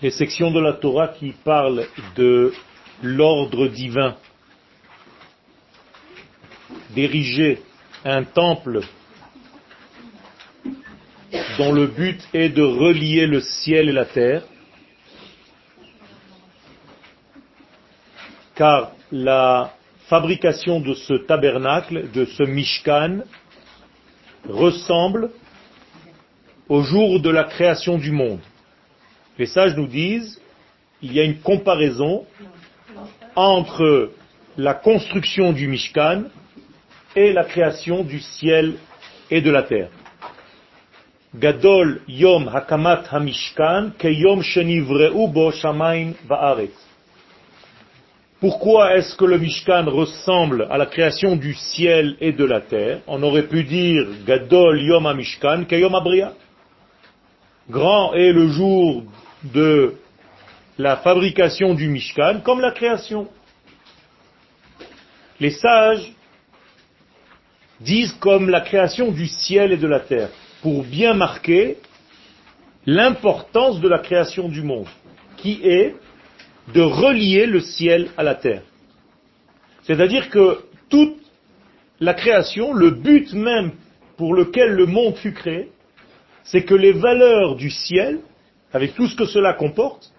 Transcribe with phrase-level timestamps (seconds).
[0.00, 2.52] Les sections de la Torah qui parlent de
[3.02, 4.16] l'ordre divin
[6.98, 7.62] d'ériger
[8.04, 8.80] un temple
[11.56, 14.42] dont le but est de relier le ciel et la terre,
[18.56, 19.72] car la
[20.08, 23.20] fabrication de ce tabernacle, de ce mishkan,
[24.48, 25.30] ressemble
[26.68, 28.40] au jour de la création du monde.
[29.38, 30.40] Les sages nous disent,
[31.00, 32.26] il y a une comparaison
[33.36, 34.10] entre
[34.56, 36.24] la construction du mishkan
[37.16, 38.74] et la création du ciel
[39.30, 39.90] et de la terre.
[41.34, 46.72] Gadol Yom Hakamat Hamishkan Keyom Shenivreu Bo Shamaim Va'aretz.
[48.40, 53.00] Pourquoi est-ce que le Mishkan ressemble à la création du ciel et de la terre?
[53.06, 56.32] On aurait pu dire Gadol Yom Hamishkan Keyom Abria.
[57.68, 59.02] Grand est le jour
[59.42, 59.94] de
[60.78, 63.28] la fabrication du Mishkan comme la création.
[65.40, 66.12] Les sages
[67.80, 70.30] disent comme la création du ciel et de la terre
[70.62, 71.78] pour bien marquer
[72.86, 74.88] l'importance de la création du monde,
[75.36, 75.94] qui est
[76.74, 78.62] de relier le ciel à la terre.
[79.82, 81.16] C'est-à-dire que toute
[82.00, 83.72] la création, le but même
[84.16, 85.70] pour lequel le monde fut créé,
[86.44, 88.20] c'est que les valeurs du ciel,
[88.72, 90.12] avec tout ce que cela comporte,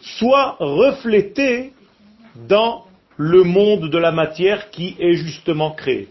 [0.00, 1.72] soient reflétées
[2.48, 2.86] dans
[3.22, 6.08] le monde de la matière qui est justement créé.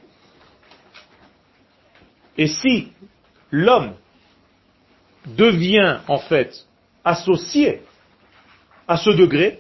[2.38, 2.91] Et si
[3.49, 3.93] l'homme
[5.25, 6.67] devient en fait
[7.03, 7.81] associé
[8.87, 9.59] à ce degré,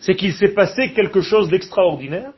[0.00, 2.32] c'est qu'il s'est passé quelque chose d'extraordinaire.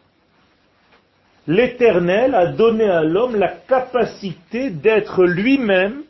[1.46, 6.02] L'Éternel a donné à l'homme la capacité d'être lui-même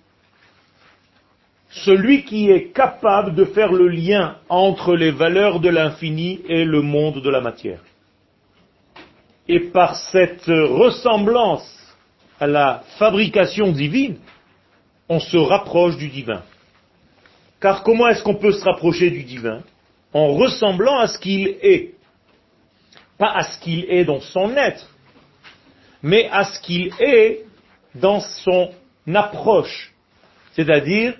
[1.68, 6.80] celui qui est capable de faire le lien entre les valeurs de l'infini et le
[6.80, 7.80] monde de la matière.
[9.48, 11.72] Et par cette ressemblance
[12.40, 14.18] à la fabrication divine,
[15.08, 16.42] on se rapproche du divin.
[17.60, 19.62] Car comment est-ce qu'on peut se rapprocher du divin?
[20.12, 21.94] En ressemblant à ce qu'il est.
[23.18, 24.86] Pas à ce qu'il est dans son être,
[26.02, 27.44] mais à ce qu'il est
[27.94, 28.70] dans son
[29.14, 29.94] approche.
[30.52, 31.14] C'est-à-dire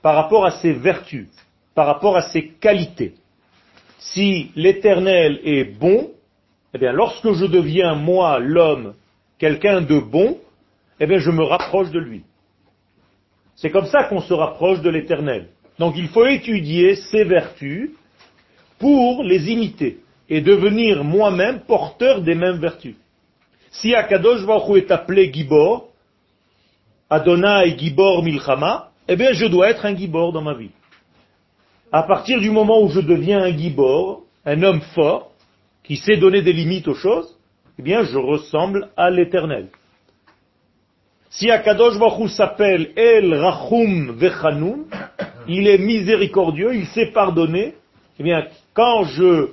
[0.00, 1.28] par rapport à ses vertus,
[1.74, 3.14] par rapport à ses qualités.
[3.98, 6.11] Si l'éternel est bon,
[6.74, 8.94] eh bien lorsque je deviens moi l'homme
[9.38, 10.38] quelqu'un de bon,
[11.00, 12.22] eh bien je me rapproche de lui.
[13.56, 15.48] C'est comme ça qu'on se rapproche de l'éternel.
[15.78, 17.90] Donc il faut étudier ses vertus
[18.78, 22.94] pour les imiter et devenir moi-même porteur des mêmes vertus.
[23.70, 25.88] Si Akadosh Baruch est appelé Gibor,
[27.10, 30.70] Adonai Gibor Milchama, eh bien je dois être un Gibor dans ma vie.
[31.90, 35.31] À partir du moment où je deviens un Gibor, un homme fort,
[35.92, 37.38] qui sait donner des limites aux choses,
[37.78, 39.68] eh bien, je ressemble à l'éternel.
[41.28, 44.86] Si Akadosh Baruch s'appelle El Rachum Vechanoun,
[45.48, 47.74] il est miséricordieux, il sait pardonner,
[48.18, 49.50] eh bien, quand je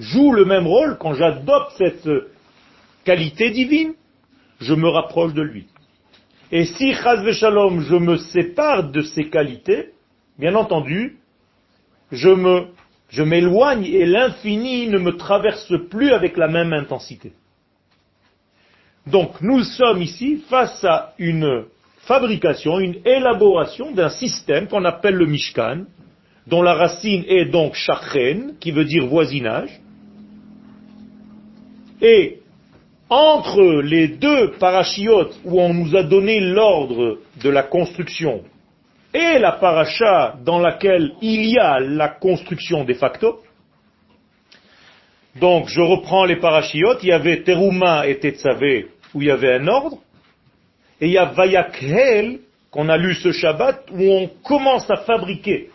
[0.00, 2.10] joue le même rôle, quand j'adopte cette
[3.04, 3.94] qualité divine,
[4.60, 5.68] je me rapproche de lui.
[6.50, 9.90] Et si Chaz Shalom, je me sépare de ces qualités,
[10.40, 11.18] bien entendu,
[12.10, 12.66] je me
[13.10, 17.32] je m'éloigne et l'infini ne me traverse plus avec la même intensité.
[19.06, 21.64] Donc nous sommes ici face à une
[22.02, 25.84] fabrication, une élaboration d'un système qu'on appelle le Mishkan,
[26.46, 29.80] dont la racine est donc Shachen, qui veut dire voisinage.
[32.00, 32.38] Et
[33.08, 38.44] entre les deux parachiotes où on nous a donné l'ordre de la construction
[39.12, 43.40] et la paracha dans laquelle il y a la construction de facto.
[45.36, 49.54] Donc je reprends les parachiotes, il y avait Teruma et Tetzavé où il y avait
[49.54, 49.98] un ordre,
[51.00, 52.40] et il y a Vayakhel
[52.70, 55.70] qu'on a lu ce Shabbat où on commence à fabriquer.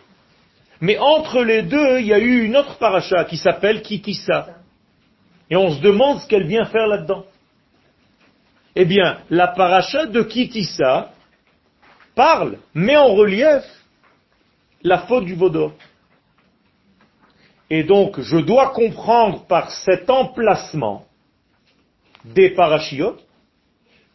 [0.80, 4.48] Mais entre les deux, il y a eu une autre paracha qui s'appelle Kitissa.
[5.50, 7.24] Et on se demande ce qu'elle vient faire là-dedans.
[8.74, 11.12] Eh bien, la paracha de Kitissa,
[12.16, 13.62] parle, met en relief
[14.82, 15.72] la faute du vaudor.
[17.70, 21.04] Et donc, je dois comprendre par cet emplacement
[22.24, 23.22] des parachiotes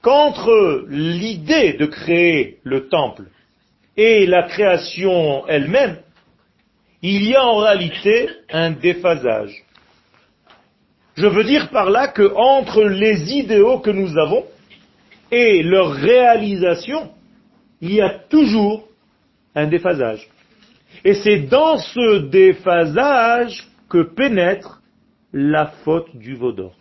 [0.02, 3.26] qu'entre l'idée de créer le temple
[3.96, 6.00] et la création elle-même,
[7.02, 9.64] il y a en réalité un déphasage.
[11.16, 14.46] Je veux dire par là que entre les idéaux que nous avons
[15.30, 17.12] et leur réalisation,
[17.82, 18.88] il y a toujours
[19.56, 20.30] un déphasage.
[21.04, 24.82] Et c'est dans ce déphasage que pénètre
[25.34, 26.74] la faute du vaudor.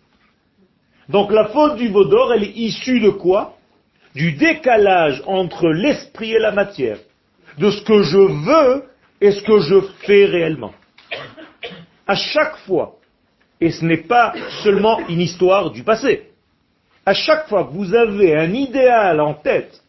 [1.09, 3.57] Donc la faute du vaudor, elle est issue de quoi?
[4.13, 6.97] Du décalage entre l'esprit et la matière,
[7.57, 8.83] de ce que je veux
[9.21, 10.73] et ce que je fais réellement.
[12.05, 12.95] À chaque fois,
[13.59, 14.33] et ce n'est pas
[14.63, 16.29] seulement une histoire du passé,
[17.05, 19.81] à chaque fois que vous avez un idéal en tête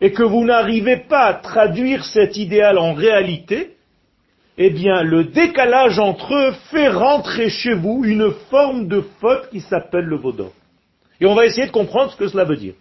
[0.00, 3.76] et que vous n'arrivez pas à traduire cet idéal en réalité,
[4.56, 9.60] eh bien, le décalage entre eux fait rentrer chez vous une forme de faute qui
[9.60, 10.52] s'appelle le vaudor.
[11.20, 12.74] Et on va essayer de comprendre ce que cela veut dire.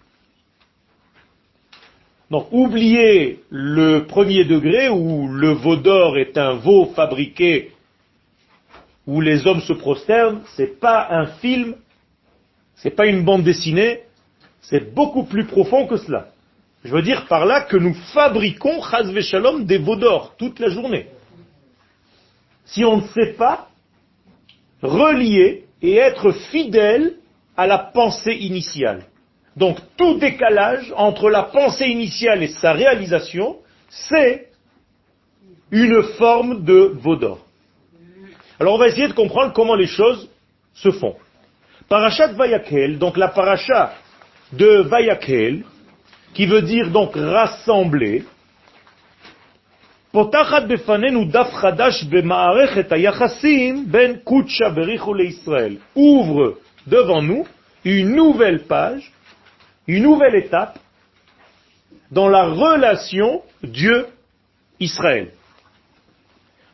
[2.30, 7.72] Donc, oubliez le premier degré où le vaudor est un veau fabriqué
[9.06, 11.76] où les hommes se prosternent, c'est pas un film,
[12.76, 14.02] c'est pas une bande dessinée,
[14.62, 16.28] c'est beaucoup plus profond que cela.
[16.88, 21.08] Je veux dire par là que nous fabriquons, chas shalom, des vaudors toute la journée.
[22.64, 23.68] Si on ne sait pas
[24.82, 27.16] relier et être fidèle
[27.58, 29.04] à la pensée initiale.
[29.58, 33.58] Donc tout décalage entre la pensée initiale et sa réalisation,
[33.90, 34.48] c'est
[35.72, 37.46] une forme de vaudor.
[38.62, 40.30] Alors on va essayer de comprendre comment les choses
[40.74, 41.18] se font.
[41.90, 43.94] Parachat Vayakel, donc la paracha
[44.54, 45.66] de Vayakel,
[46.34, 48.24] qui veut dire donc rassembler,
[50.12, 52.90] potachat befanenu daf chadash bemaarechet
[53.86, 57.46] ben kutsha berichu ouvre devant nous
[57.84, 59.12] une nouvelle page,
[59.88, 60.80] une nouvelle étape
[62.12, 65.32] dans la relation Dieu-Israël.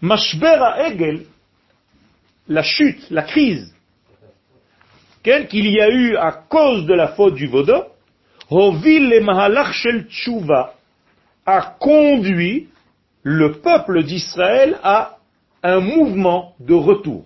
[0.02, 1.26] Mashbera egel
[2.48, 3.74] la chute, la crise,
[5.24, 7.93] qu'elle qu'il y a eu à cause de la faute du Vaudor,
[8.54, 9.12] Hovil
[9.74, 10.76] Shel Tshuva
[11.46, 12.70] a conduit
[13.24, 15.18] le peuple d'Israël à
[15.64, 17.26] un mouvement de retour.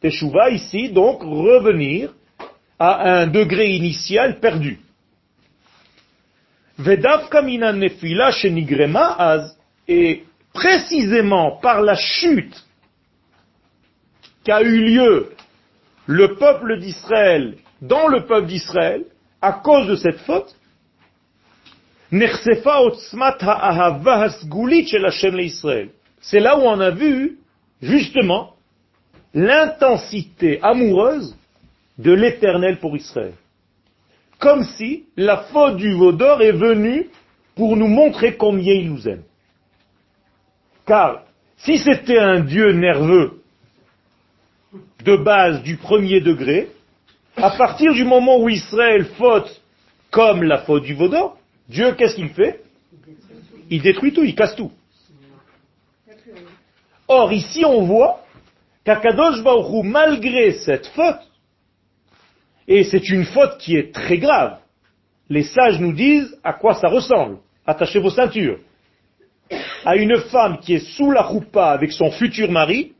[0.00, 2.12] Teshuva ici, donc, revenir
[2.78, 4.80] à un degré initial perdu.
[9.88, 12.64] et précisément par la chute
[14.44, 15.30] qu'a eu lieu
[16.06, 19.04] le peuple d'Israël dans le peuple d'Israël,
[19.46, 20.56] à cause de cette faute,
[26.20, 27.38] c'est là où on a vu,
[27.80, 28.54] justement,
[29.34, 31.36] l'intensité amoureuse
[31.96, 33.34] de l'éternel pour Israël.
[34.40, 37.08] Comme si la faute du Vaudor est venue
[37.54, 39.22] pour nous montrer combien il nous aime.
[40.86, 41.22] Car
[41.58, 43.42] si c'était un Dieu nerveux
[45.04, 46.68] de base du premier degré,
[47.36, 49.60] à partir du moment où Israël faute
[50.10, 51.38] comme la faute du Vaudor,
[51.68, 52.62] Dieu, qu'est-ce qu'il fait?
[53.68, 54.72] Il détruit tout, il casse tout.
[57.08, 58.22] Or, ici, on voit
[58.84, 59.42] qu'Akadosh
[59.84, 61.20] malgré cette faute,
[62.68, 64.58] et c'est une faute qui est très grave,
[65.28, 67.38] les sages nous disent à quoi ça ressemble.
[67.66, 68.58] Attachez vos ceintures.
[69.84, 72.92] À une femme qui est sous la roupa avec son futur mari,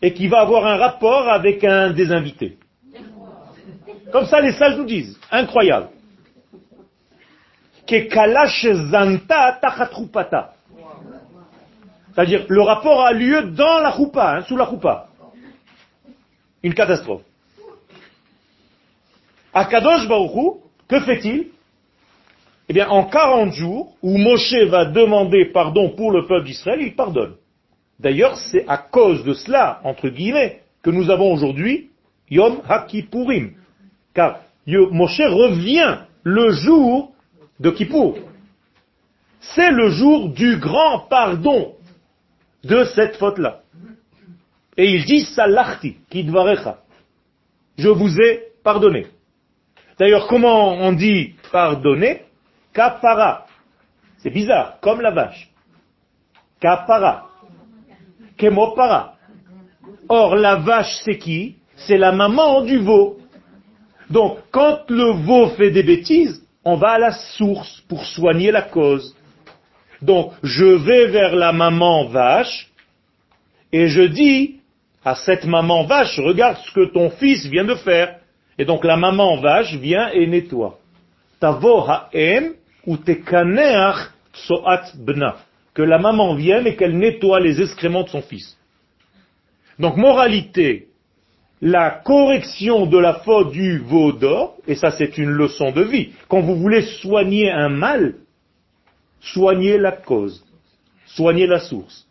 [0.00, 2.58] et qui va avoir un rapport avec un des invités.
[4.12, 5.18] Comme ça, les sages nous disent.
[5.30, 5.88] Incroyable.
[12.14, 15.08] C'est-à-dire, le rapport a lieu dans la roupa, hein, sous la roupa.
[16.62, 17.22] Une catastrophe.
[19.54, 21.48] À Kadosh Baruchou, que fait-il?
[22.68, 26.94] Eh bien, en 40 jours, où Moshe va demander pardon pour le peuple d'Israël, il
[26.94, 27.34] pardonne.
[27.98, 31.90] D'ailleurs, c'est à cause de cela, entre guillemets, que nous avons aujourd'hui
[32.30, 33.54] Yom HaKippurim.
[34.14, 37.12] Car Moshe revient le jour
[37.60, 38.18] de Kippour.
[39.40, 41.74] C'est le jour du grand pardon
[42.64, 43.62] de cette faute-là.
[44.76, 46.78] Et il dit Salachti, Kidvarecha.
[47.76, 49.06] Je vous ai pardonné.
[49.98, 52.22] D'ailleurs, comment on dit pardonner
[52.72, 53.46] Kapara.
[54.18, 55.50] C'est bizarre, comme la vache.
[56.60, 57.28] Kapara.
[58.36, 59.16] Kemopara.
[60.08, 61.56] Or, la vache, c'est qui?
[61.76, 63.18] C'est la maman du veau.
[64.12, 68.62] Donc, quand le veau fait des bêtises, on va à la source pour soigner la
[68.62, 69.16] cause.
[70.02, 72.70] Donc, je vais vers la maman vache
[73.72, 74.56] et je dis
[75.02, 78.18] à cette maman vache, regarde ce que ton fils vient de faire.
[78.58, 80.78] Et donc la maman vache vient et nettoie.
[81.40, 82.52] Tavo ha'em
[82.86, 85.36] ou tekaneach soat bna.
[85.74, 88.58] Que la maman vienne et qu'elle nettoie les excréments de son fils.
[89.78, 90.88] Donc moralité,
[91.62, 96.12] la correction de la faute du veau d'or, et ça c'est une leçon de vie,
[96.26, 98.16] quand vous voulez soigner un mal,
[99.20, 100.44] soignez la cause,
[101.06, 102.08] soignez la source.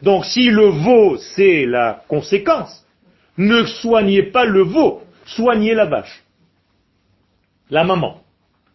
[0.00, 2.86] Donc si le veau c'est la conséquence,
[3.36, 6.22] ne soignez pas le veau, soignez la vache,
[7.70, 8.20] la maman,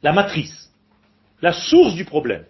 [0.04, 0.70] la matrice,
[1.42, 2.44] la source du problème.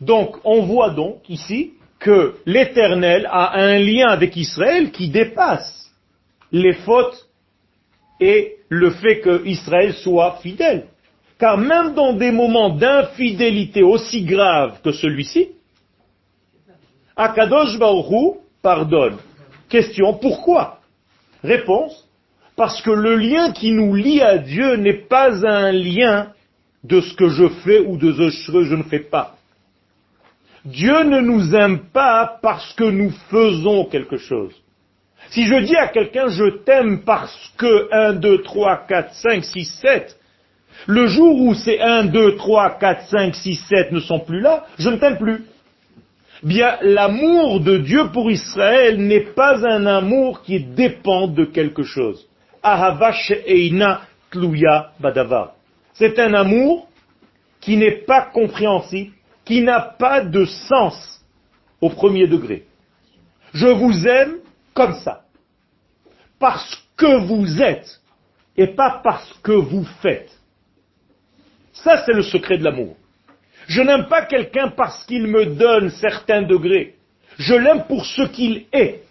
[0.00, 5.92] Donc on voit donc ici que l'Éternel a un lien avec Israël qui dépasse
[6.50, 7.28] les fautes
[8.18, 10.86] et le fait que Israël soit fidèle.
[11.38, 15.50] Car même dans des moments d'infidélité aussi graves que celui-ci,
[17.16, 19.18] Akadosh Baruch pardonne.
[19.68, 20.80] Question, pourquoi?
[21.44, 22.08] Réponse,
[22.56, 26.32] parce que le lien qui nous lie à Dieu n'est pas un lien
[26.82, 29.36] de ce que je fais ou de ce que je ne fais pas.
[30.64, 34.52] Dieu ne nous aime pas parce que nous faisons quelque chose.
[35.30, 39.64] Si je dis à quelqu'un je t'aime parce que 1, 2, 3, 4, 5, 6,
[39.80, 40.16] 7,
[40.86, 44.66] le jour où ces 1, 2, 3, 4, 5, 6, 7 ne sont plus là,
[44.78, 45.44] je ne t'aime plus.
[46.42, 52.26] Bien, l'amour de Dieu pour Israël n'est pas un amour qui dépend de quelque chose.
[55.94, 56.88] C'est un amour
[57.60, 59.12] qui n'est pas compréhensible
[59.50, 61.20] qui n'a pas de sens
[61.80, 62.66] au premier degré.
[63.52, 64.36] Je vous aime
[64.72, 65.22] comme ça.
[66.38, 68.00] Parce que vous êtes
[68.56, 70.30] et pas parce que vous faites.
[71.72, 72.94] Ça, c'est le secret de l'amour.
[73.66, 76.94] Je n'aime pas quelqu'un parce qu'il me donne certains degrés.
[77.36, 79.02] Je l'aime pour ce qu'il est,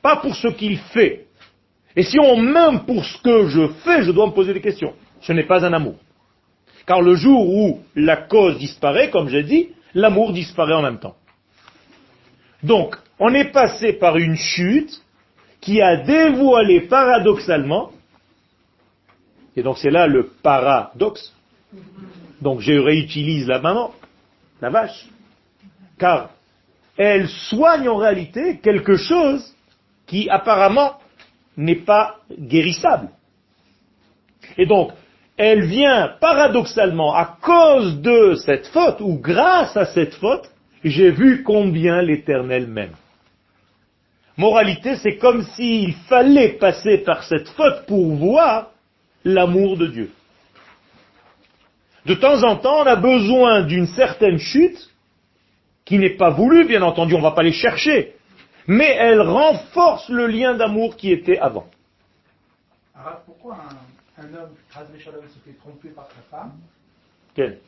[0.00, 1.26] pas pour ce qu'il fait.
[1.96, 4.94] Et si on m'aime pour ce que je fais, je dois me poser des questions.
[5.22, 5.96] Ce n'est pas un amour.
[6.86, 11.16] Car le jour où la cause disparaît, comme j'ai dit, l'amour disparaît en même temps.
[12.62, 15.02] Donc, on est passé par une chute
[15.60, 17.90] qui a dévoilé paradoxalement,
[19.56, 21.32] et donc c'est là le paradoxe,
[22.40, 23.92] donc je réutilise la maman,
[24.60, 25.06] la vache,
[25.98, 26.30] car
[26.96, 29.54] elle soigne en réalité quelque chose
[30.06, 30.98] qui apparemment
[31.56, 33.10] n'est pas guérissable.
[34.56, 34.92] Et donc,
[35.36, 40.50] elle vient paradoxalement à cause de cette faute, ou grâce à cette faute,
[40.82, 42.94] j'ai vu combien l'Éternel m'aime.
[44.36, 48.70] Moralité, c'est comme s'il fallait passer par cette faute pour voir
[49.24, 50.10] l'amour de Dieu.
[52.04, 54.90] De temps en temps, on a besoin d'une certaine chute,
[55.84, 58.14] qui n'est pas voulue, bien entendu, on ne va pas les chercher,
[58.66, 61.66] mais elle renforce le lien d'amour qui était avant.
[62.94, 63.56] Alors, pourquoi
[64.24, 66.52] homme, se fait tromper par sa femme,
[67.34, 67.58] Quel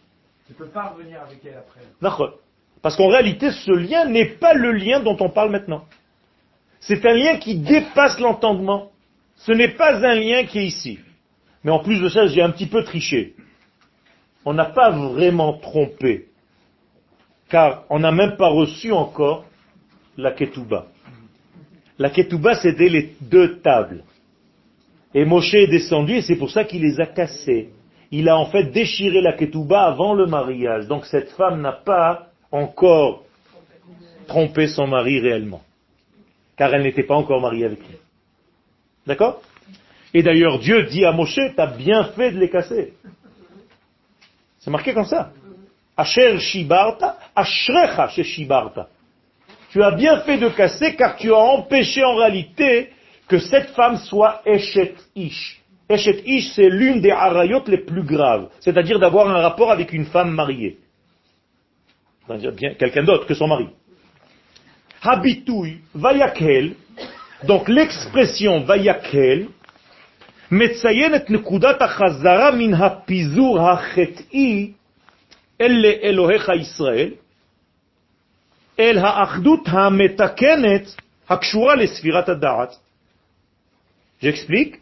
[0.50, 1.80] ne peut pas revenir avec elle après.
[2.80, 5.84] Parce qu'en réalité, ce lien n'est pas le lien dont on parle maintenant.
[6.80, 8.90] C'est un lien qui dépasse l'entendement.
[9.36, 10.98] Ce n'est pas un lien qui est ici.
[11.64, 13.34] Mais en plus de ça, j'ai un petit peu triché.
[14.44, 16.28] On n'a pas vraiment trompé.
[17.48, 19.44] Car on n'a même pas reçu encore
[20.16, 20.86] la ketouba.
[21.98, 24.04] La ketouba, c'était les deux tables.
[25.18, 27.70] Et Moshe est descendu et c'est pour ça qu'il les a cassés.
[28.12, 30.86] Il a en fait déchiré la ketouba avant le mariage.
[30.86, 33.24] Donc cette femme n'a pas encore
[34.28, 35.62] trompé son mari réellement.
[36.56, 37.96] Car elle n'était pas encore mariée avec lui.
[39.08, 39.42] D'accord?
[40.14, 42.92] Et d'ailleurs Dieu dit à Moshe, t'as bien fait de les casser.
[44.60, 45.32] C'est marqué comme ça.
[45.96, 48.86] Asher shibarta, ashrecha shibarta.
[49.70, 52.90] Tu as bien fait de casser car tu as empêché en réalité
[53.27, 55.61] que cette femme soit Eshet Ish.
[55.89, 60.05] Eshet Ish, c'est l'une des harayot les plus graves, c'est-à-dire d'avoir un rapport avec une
[60.05, 60.77] femme mariée.
[62.25, 63.67] C'est-à-dire bien quelqu'un d'autre que son mari.
[65.01, 66.75] Habitui, vayakel,
[67.43, 69.47] donc l'expression vayakel,
[70.53, 74.71] מציינת נקודת החזרה מן הפיזור החטאי
[75.61, 77.09] אל אלוהיך ישראל,
[78.79, 80.95] אל האחדות המתקנת
[81.29, 82.75] הקשורה לספירת הדעת.
[84.20, 84.76] J'explique.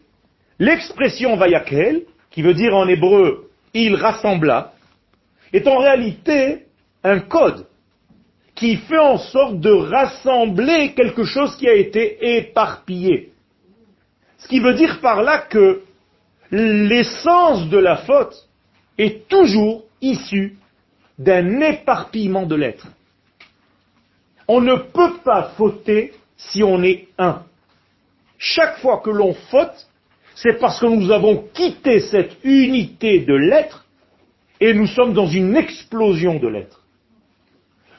[0.59, 4.73] L'expression vayakel, qui veut dire en hébreu il rassembla,
[5.53, 6.65] est en réalité
[7.03, 7.67] un code
[8.55, 13.31] qui fait en sorte de rassembler quelque chose qui a été éparpillé.
[14.39, 15.83] Ce qui veut dire par là que
[16.51, 18.35] l'essence de la faute
[18.97, 20.57] est toujours issue
[21.19, 22.87] d'un éparpillement de l'être.
[24.47, 27.43] On ne peut pas fauter si on est un.
[28.37, 29.87] Chaque fois que l'on faute,
[30.35, 33.85] c'est parce que nous avons quitté cette unité de l'être
[34.59, 36.81] et nous sommes dans une explosion de l'être.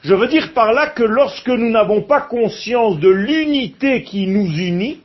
[0.01, 4.47] Je veux dire par là que lorsque nous n'avons pas conscience de l'unité qui nous
[4.47, 5.01] unit,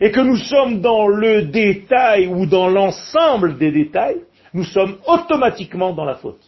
[0.00, 4.20] et que nous sommes dans le détail ou dans l'ensemble des détails,
[4.54, 6.42] nous sommes automatiquement dans la faute.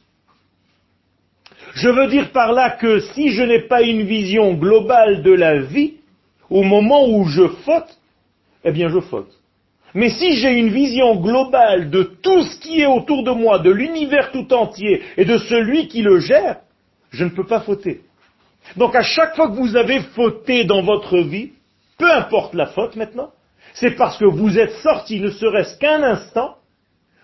[1.75, 5.59] Je veux dire par là que si je n'ai pas une vision globale de la
[5.59, 5.95] vie,
[6.50, 7.99] au moment où je faute,
[8.64, 9.33] eh bien je faute.
[9.95, 13.71] Mais si j'ai une vision globale de tout ce qui est autour de moi, de
[13.71, 16.59] l'univers tout entier et de celui qui le gère,
[17.11, 18.02] je ne peux pas fauter.
[18.76, 21.52] Donc à chaque fois que vous avez fauté dans votre vie,
[21.99, 23.30] peu importe la faute maintenant,
[23.75, 26.57] c'est parce que vous êtes sorti, ne serait-ce qu'un instant,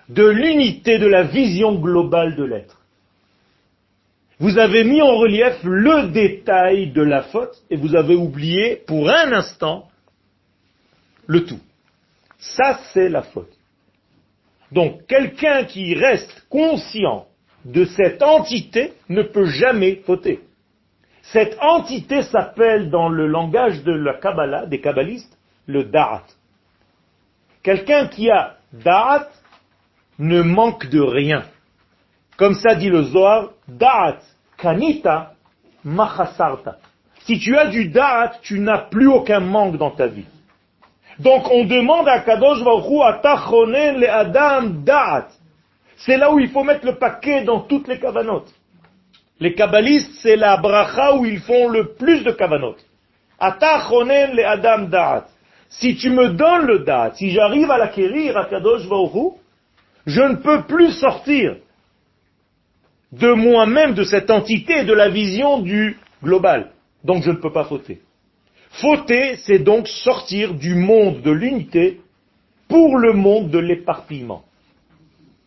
[0.09, 2.76] de l'unité de la vision globale de l'être.
[4.39, 9.09] Vous avez mis en relief le détail de la faute et vous avez oublié pour
[9.09, 9.89] un instant
[11.27, 11.61] le tout.
[12.39, 13.53] Ça, c'est la faute.
[14.73, 17.27] Donc, quelqu'un qui reste conscient
[17.65, 20.41] de cette entité ne peut jamais fauter.
[21.23, 26.25] Cette entité s'appelle dans le langage de la Kabbalah, des kabbalistes, le Da'at.
[27.63, 29.29] Quelqu'un qui a Da'at
[30.19, 31.45] ne manque de rien.
[32.37, 34.19] Comme ça dit le Zohar, Da'at
[34.59, 35.33] kanita
[35.85, 36.77] machasarta.
[37.21, 40.27] Si tu as du Da'at, tu n'as plus aucun manque dans ta vie.
[41.19, 45.29] Donc on demande à Kadosh Baruch Atachonen le Adam Da'at.
[45.97, 48.53] C'est là où il faut mettre le paquet dans toutes les kavanotes.
[49.41, 52.85] Les kabbalistes, c'est la bracha où ils font le plus de kavanotes.
[53.39, 55.27] Atachonen le Adam Da'at.
[55.69, 59.35] Si tu me donnes le Da'at, si j'arrive à l'acquérir à Kadosh Baruch
[60.07, 61.57] je ne peux plus sortir
[63.13, 66.73] de moi-même, de cette entité, de la vision du global.
[67.05, 68.01] Donc je ne peux pas fauter.
[68.71, 72.01] Fauter, c'est donc sortir du monde de l'unité
[72.69, 74.45] pour le monde de l'éparpillement.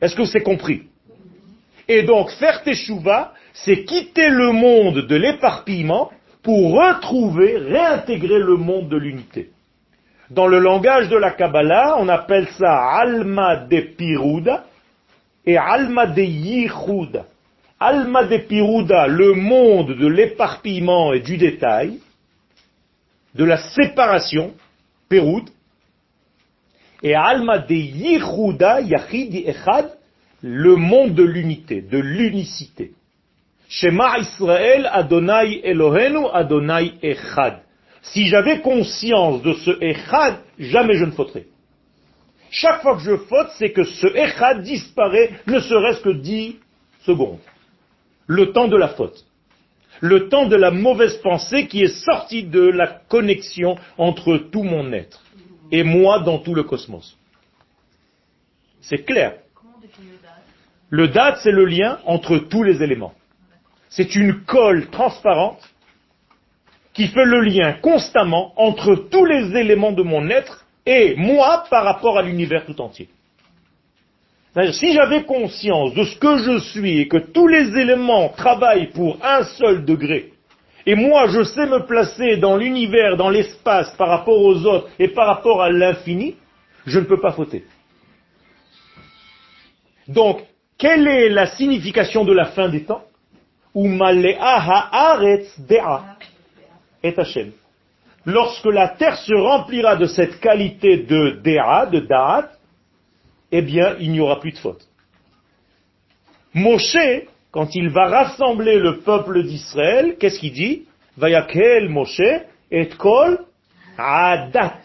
[0.02, 0.84] Est-ce que c'est compris?
[1.88, 8.88] Et donc faire teshuva, c'est quitter le monde de l'éparpillement pour retrouver, réintégrer le monde
[8.90, 9.50] de l'unité.
[10.30, 14.66] Dans le langage de la Kabbalah, on appelle ça Alma de Piruda
[15.46, 17.26] et Alma de Yichuda.
[17.80, 22.00] Alma de Piruda, le monde de l'éparpillement et du détail,
[23.36, 24.54] de la séparation,
[25.08, 25.50] Péroud,
[27.02, 29.98] et Alma de Yichuda, Yachid Echad,
[30.42, 32.92] le monde de l'unité, de l'unicité.
[33.70, 37.62] Shema Israël, Adonai Elohenu, Adonai Echad.
[38.02, 41.46] Si j'avais conscience de ce Echad, jamais je ne fauterais.
[42.52, 46.58] Chaque fois que je faute, c'est que ce Echad disparaît, ne serait-ce que dix
[47.06, 47.40] secondes.
[48.30, 49.26] Le temps de la faute.
[50.02, 54.94] Le temps de la mauvaise pensée qui est sortie de la connexion entre tout mon
[54.94, 55.24] être
[55.72, 57.18] et moi dans tout le cosmos.
[58.82, 59.34] C'est clair.
[60.92, 63.16] Le date, c'est le lien entre tous les éléments.
[63.90, 65.68] C'est une colle transparente
[66.94, 71.84] qui fait le lien constamment entre tous les éléments de mon être et moi par
[71.84, 73.10] rapport à l'univers tout entier.
[74.72, 79.18] Si j'avais conscience de ce que je suis et que tous les éléments travaillent pour
[79.24, 80.34] un seul degré,
[80.86, 85.10] et moi je sais me placer dans l'univers, dans l'espace par rapport aux autres et
[85.10, 86.36] par rapport à l'infini,
[86.86, 87.64] je ne peux pas fauter.
[90.08, 90.42] Donc,
[90.80, 93.04] quelle est la signification de la fin des temps?
[98.26, 102.50] Lorsque la terre se remplira de cette qualité de Dea, de Da'at,
[103.52, 104.88] eh bien, il n'y aura plus de faute.
[106.54, 106.98] Moshe,
[107.52, 110.86] quand il va rassembler le peuple d'Israël, qu'est-ce qu'il dit?
[111.18, 112.22] Vayakel Moshe
[112.72, 113.40] et kol
[113.98, 114.78] adat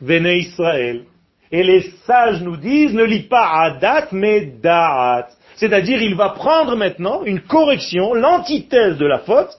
[0.00, 1.04] vene Israël.
[1.50, 5.28] Et les sages nous disent, ne lis pas adat, mais da'at.
[5.56, 9.56] C'est-à-dire, il va prendre maintenant une correction, l'antithèse de la faute,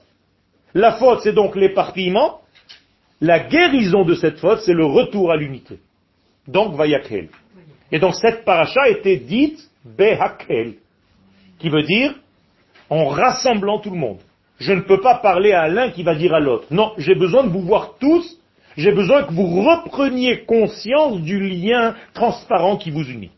[0.74, 2.40] la faute, c'est donc l'éparpillement.
[3.22, 5.78] La guérison de cette faute, c'est le retour à l'unité.
[6.46, 7.28] Donc, Vayakel.
[7.92, 10.74] Et donc, cette paracha était dite Behakel,
[11.58, 12.14] qui veut dire
[12.90, 14.18] en rassemblant tout le monde.
[14.58, 16.66] Je ne peux pas parler à l'un qui va dire à l'autre.
[16.70, 18.38] Non, j'ai besoin de vous voir tous.
[18.76, 23.30] J'ai besoin que vous repreniez conscience du lien transparent qui vous unit.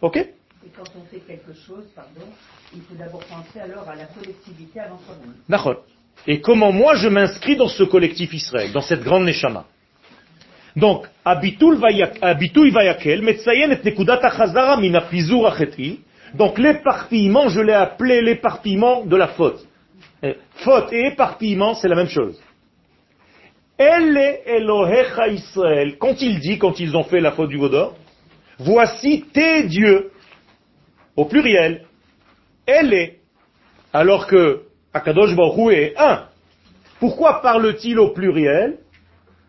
[0.00, 0.16] Ok?
[0.16, 0.28] Et
[0.74, 2.26] quand on fait quelque chose, pardon,
[2.74, 5.34] il faut d'abord penser alors à la collectivité avant soi-même.
[6.26, 9.66] Et comment moi je m'inscris dans ce collectif Israël, dans cette grande Neshama?
[10.76, 11.06] Donc,
[16.34, 19.66] donc l'éparpillement, je l'ai appelé l'éparpillement de la faute.
[20.56, 22.40] Faute et éparpillement, c'est la même chose.
[23.78, 25.96] Elle est Elohecha Israël.
[25.98, 27.94] Quand il dit, quand ils ont fait la faute du Godor,
[28.58, 30.10] voici tes dieux,
[31.16, 31.84] au pluriel.
[32.66, 33.18] Elle est.
[33.92, 34.62] Alors que
[34.92, 36.24] Akadosh Baruch est un.
[37.00, 38.78] Pourquoi parle-t-il au pluriel?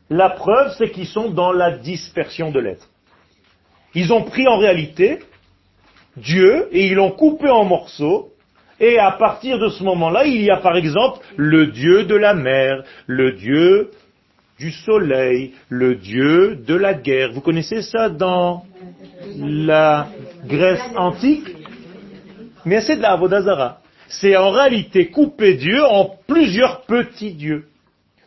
[0.10, 2.88] La preuve, c'est qu'ils sont dans la dispersion de l'être.
[3.94, 5.20] Ils ont pris en réalité
[6.16, 8.30] Dieu et ils l'ont coupé en morceaux.
[8.80, 12.34] Et à partir de ce moment-là, il y a par exemple le Dieu de la
[12.34, 13.90] mer, le Dieu
[14.60, 17.32] du soleil, le Dieu de la guerre.
[17.32, 18.64] Vous connaissez ça dans
[19.36, 20.08] la
[20.46, 21.48] Grèce antique?
[22.66, 23.80] Mais c'est de la Avodazara.
[24.10, 27.66] C'est en réalité couper Dieu en plusieurs petits dieux.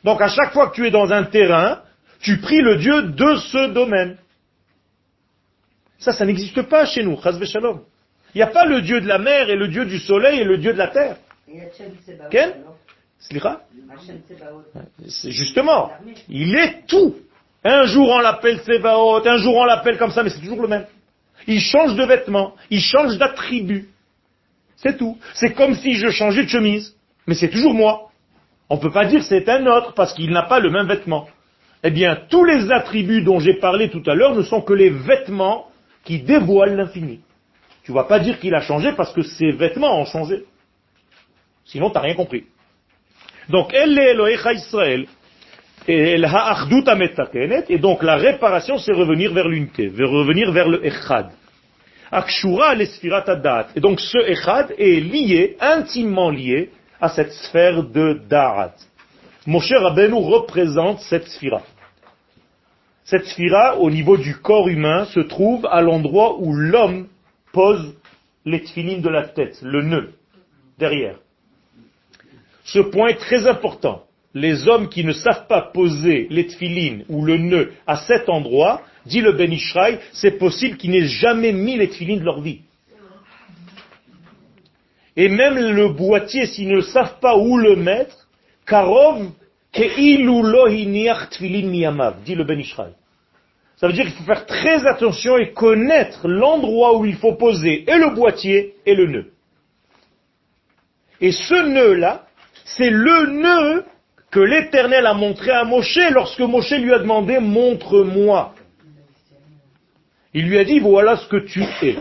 [0.04, 1.82] Donc à chaque fois que tu es dans un terrain,
[2.20, 4.16] tu pries le Dieu de ce domaine.
[5.98, 7.82] Ça, ça n'existe pas chez nous, Chaz Shalom.
[8.34, 10.44] Il n'y a pas le Dieu de la mer et le Dieu du soleil et
[10.44, 11.16] le Dieu de la terre.
[12.30, 12.52] Ken
[15.06, 15.90] C'est justement,
[16.28, 17.16] il est tout.
[17.62, 20.68] Un jour on l'appelle Sevaot, un jour on l'appelle comme ça, mais c'est toujours le
[20.68, 20.86] même.
[21.46, 23.88] Il change de vêtements, il change d'attribut.
[24.76, 25.18] C'est tout.
[25.34, 28.09] C'est comme si je changeais de chemise, mais c'est toujours moi.
[28.70, 31.28] On ne peut pas dire c'est un autre parce qu'il n'a pas le même vêtement.
[31.82, 34.90] Eh bien, tous les attributs dont j'ai parlé tout à l'heure ne sont que les
[34.90, 35.66] vêtements
[36.04, 37.20] qui dévoilent l'infini.
[37.82, 40.44] Tu ne vas pas dire qu'il a changé parce que ses vêtements ont changé.
[41.64, 42.44] Sinon, tu n'as rien compris.
[43.48, 44.14] Donc, elle est
[44.54, 45.06] Israël.
[45.88, 46.18] Et
[47.78, 51.30] donc la réparation, c'est revenir vers l'unité, revenir vers le Echad.
[52.12, 52.74] Akshura
[53.26, 53.68] Adat.
[53.74, 58.74] Et donc ce Echad est lié, intimement lié, à cette sphère de Da'at.
[59.46, 61.62] Moshe Rabbeinu représente cette sphira.
[63.04, 67.08] Cette sphira, au niveau du corps humain, se trouve à l'endroit où l'homme
[67.52, 67.94] pose
[68.44, 70.12] les de la tête, le nœud,
[70.78, 71.16] derrière.
[72.64, 74.04] Ce point est très important.
[74.32, 76.46] Les hommes qui ne savent pas poser les
[77.08, 79.52] ou le nœud à cet endroit, dit le Ben
[80.12, 82.60] c'est possible qu'ils n'aient jamais mis les de leur vie.
[85.16, 88.28] Et même le boîtier, s'ils ne savent pas où le mettre,
[88.66, 89.30] karov
[89.72, 90.16] dit
[92.34, 92.92] le Ben Ishraï.
[93.76, 97.90] Ça veut dire qu'il faut faire très attention et connaître l'endroit où il faut poser
[97.90, 99.32] et le boîtier et le nœud.
[101.20, 102.26] Et ce nœud-là,
[102.64, 103.84] c'est le nœud
[104.30, 108.54] que l'Éternel a montré à Moshe lorsque Moshe lui a demandé montre-moi.
[110.34, 111.96] Il lui a dit voilà ce que tu es.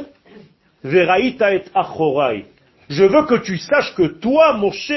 [0.83, 2.45] Veraïta et achorai.
[2.89, 4.91] Je veux que tu saches que toi, Moshe,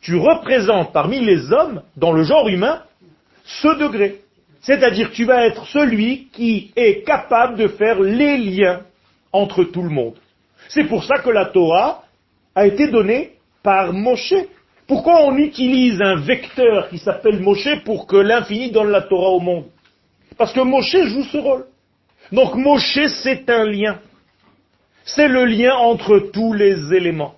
[0.00, 2.82] tu représentes parmi les hommes, dans le genre humain,
[3.44, 4.20] ce degré.
[4.60, 8.82] C'est-à-dire tu vas être celui qui est capable de faire les liens
[9.32, 10.14] entre tout le monde.
[10.68, 12.04] C'est pour ça que la Torah
[12.54, 14.34] a été donnée par Moshe.
[14.86, 19.40] Pourquoi on utilise un vecteur qui s'appelle Moshe pour que l'infini donne la Torah au
[19.40, 19.64] monde?
[20.38, 21.66] Parce que Moshe joue ce rôle.
[22.30, 23.98] Donc Moshe, c'est un lien.
[25.04, 27.34] C'est le lien entre tous les éléments.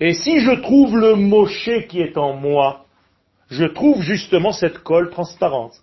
[0.00, 2.86] Et si je trouve le Moshe qui est en moi,
[3.50, 5.74] je trouve justement cette colle transparente.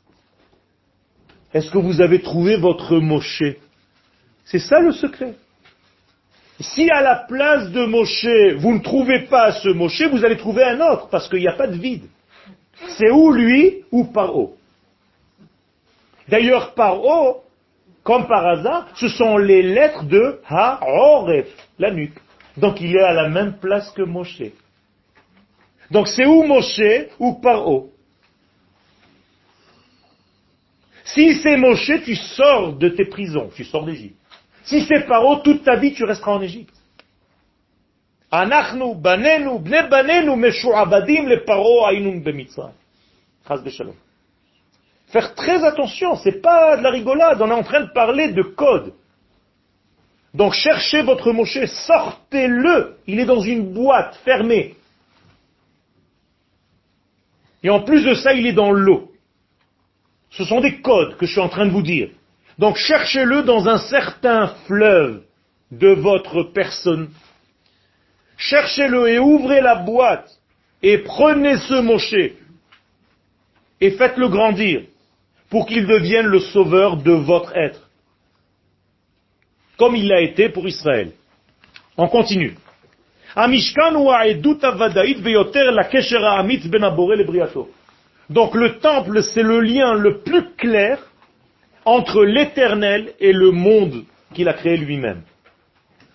[1.53, 3.43] Est-ce que vous avez trouvé votre Moshe?
[4.45, 5.35] C'est ça le secret.
[6.59, 10.63] Si à la place de Moshe, vous ne trouvez pas ce Moshe, vous allez trouver
[10.63, 12.05] un autre, parce qu'il n'y a pas de vide.
[12.97, 14.55] C'est ou lui ou Paro.
[16.29, 17.43] D'ailleurs, Paro,
[18.05, 21.47] comme par hasard, ce sont les lettres de Ha-Oref,
[21.79, 22.19] la nuque.
[22.55, 24.43] Donc il est à la même place que Moshe.
[25.89, 27.89] Donc c'est ou Moshe ou Paro?
[31.03, 34.21] Si c'est Moshe, tu sors de tes prisons, tu sors d'Égypte.
[34.65, 36.75] Si c'est Paro, toute ta vie tu resteras en Égypte.
[38.29, 42.71] Anachnu, banenu, bne meshu'abadim le Paro ainum bemitzrayim.
[45.15, 48.41] Faire très attention, c'est pas de la rigolade, on est en train de parler de
[48.41, 48.91] code.
[50.33, 54.75] Donc cherchez votre Moshe, sortez-le, il est dans une boîte fermée.
[57.63, 59.13] Et en plus de ça, il est dans l'eau.
[60.31, 62.09] Ce sont des codes que je suis en train de vous dire.
[62.59, 65.23] Donc cherchez-le dans un certain fleuve
[65.71, 67.09] de votre personne.
[68.35, 70.29] Cherchez-le et ouvrez la boîte
[70.83, 72.35] et prenez ce moché
[73.79, 74.81] et faites-le grandir
[75.55, 77.79] pour qu'il devienne le sauveur de votre être.
[79.77, 81.11] Comme il l'a été pour Israël.
[81.95, 82.57] On continue.
[88.29, 90.99] Donc le temple, c'est le lien le plus clair
[91.85, 95.21] entre l'éternel et le monde qu'il a créé lui-même.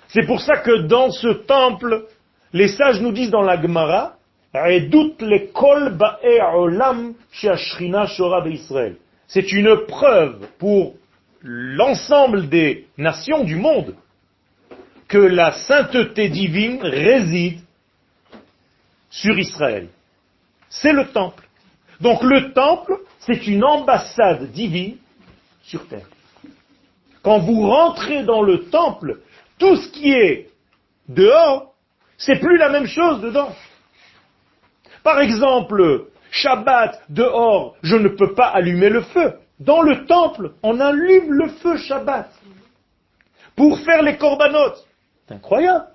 [0.09, 2.05] C'est pour ça que dans ce temple,
[2.53, 4.16] les sages nous disent dans la Gemara
[9.30, 10.96] C'est une preuve pour
[11.40, 13.94] l'ensemble des nations du monde
[15.06, 17.60] que la sainteté divine réside
[19.08, 19.88] sur Israël.
[20.68, 21.48] C'est le temple.
[22.00, 24.96] Donc le temple, c'est une ambassade divine
[25.62, 26.08] sur terre.
[27.22, 29.20] Quand vous rentrez dans le temple,
[29.58, 30.50] tout ce qui est
[31.08, 31.72] dehors,
[32.18, 33.54] c'est plus la même chose dedans.
[35.04, 39.34] Par exemple, Shabbat, dehors, je ne peux pas allumer le feu.
[39.58, 42.30] Dans le temple, on allume le feu Shabbat
[43.56, 44.86] pour faire les corbanotes.
[45.26, 45.86] C'est incroyable.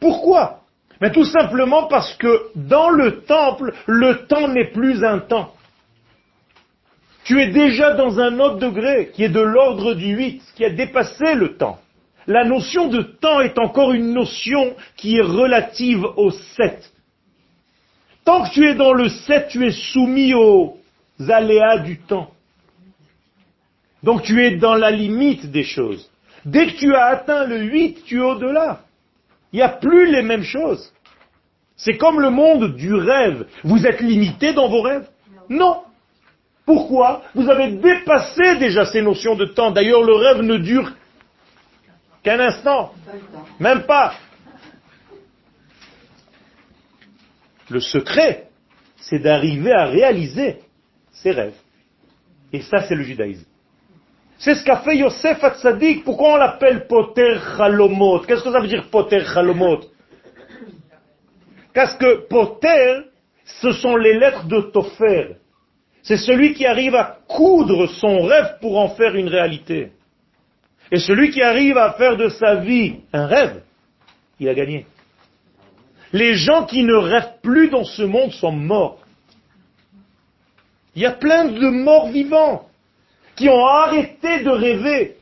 [0.00, 0.60] Pourquoi?
[1.00, 5.54] Mais tout simplement parce que dans le temple, le temps n'est plus un temps.
[7.24, 10.70] Tu es déjà dans un autre degré qui est de l'ordre du 8, qui a
[10.70, 11.78] dépassé le temps.
[12.26, 16.92] La notion de temps est encore une notion qui est relative au 7.
[18.28, 20.76] Tant que tu es dans le 7, tu es soumis aux
[21.30, 22.30] aléas du temps.
[24.02, 26.10] Donc tu es dans la limite des choses.
[26.44, 28.80] Dès que tu as atteint le 8, tu es au-delà.
[29.50, 30.92] Il n'y a plus les mêmes choses.
[31.74, 33.46] C'est comme le monde du rêve.
[33.64, 35.08] Vous êtes limité dans vos rêves?
[35.48, 35.84] Non.
[36.66, 37.22] Pourquoi?
[37.34, 39.70] Vous avez dépassé déjà ces notions de temps.
[39.70, 40.92] D'ailleurs, le rêve ne dure
[42.22, 42.92] qu'un instant.
[43.58, 44.12] Même pas.
[47.70, 48.48] Le secret,
[48.96, 50.58] c'est d'arriver à réaliser
[51.12, 51.56] ses rêves.
[52.52, 53.46] Et ça, c'est le judaïsme.
[54.38, 56.04] C'est ce qu'a fait Yosef Hatzadik.
[56.04, 58.20] Pourquoi on l'appelle Poter Chalomot?
[58.20, 59.80] Qu'est-ce que ça veut dire Poter Chalomot?
[61.74, 63.02] Parce que Poter,
[63.44, 65.36] ce sont les lettres de Tofer.
[66.02, 69.92] C'est celui qui arrive à coudre son rêve pour en faire une réalité.
[70.90, 73.62] Et celui qui arrive à faire de sa vie un rêve,
[74.40, 74.86] il a gagné.
[76.12, 78.98] Les gens qui ne rêvent plus dans ce monde sont morts.
[80.94, 82.66] Il y a plein de morts vivants
[83.36, 85.16] qui ont arrêté de rêver.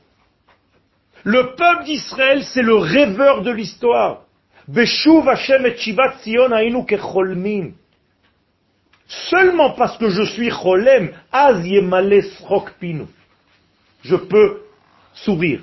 [1.24, 4.22] Le peuple d'Israël, c'est le rêveur de l'histoire.
[9.08, 11.12] Seulement parce que je suis cholem,
[14.02, 14.62] Je peux
[15.14, 15.60] sourire.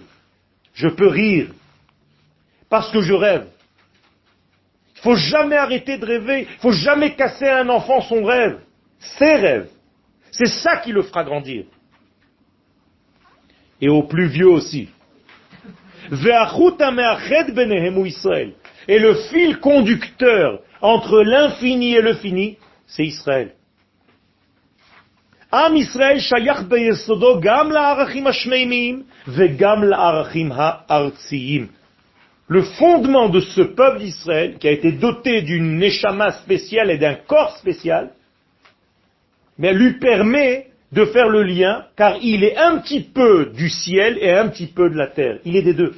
[0.73, 1.47] Je peux rire.
[2.69, 3.47] Parce que je rêve.
[5.03, 6.47] Faut jamais arrêter de rêver.
[6.59, 8.57] Faut jamais casser à un enfant son rêve.
[8.99, 9.69] Ses rêves.
[10.31, 11.65] C'est ça qui le fera grandir
[13.83, 14.87] et aux plus vieux aussi.
[18.87, 23.51] Et le fil conducteur entre l'infini et le fini, c'est Israël.
[25.51, 31.67] Am Israël shayach beyesodo gam la'arachim hashmeimim vegam la'arachim ha'artziyim.
[32.47, 37.15] Le fondement de ce peuple d'Israël, qui a été doté d'une neshama spéciale et d'un
[37.15, 38.11] corps spécial,
[39.57, 44.31] lui permet de faire le lien, car il est un petit peu du ciel et
[44.31, 45.39] un petit peu de la terre.
[45.45, 45.95] Il est des deux.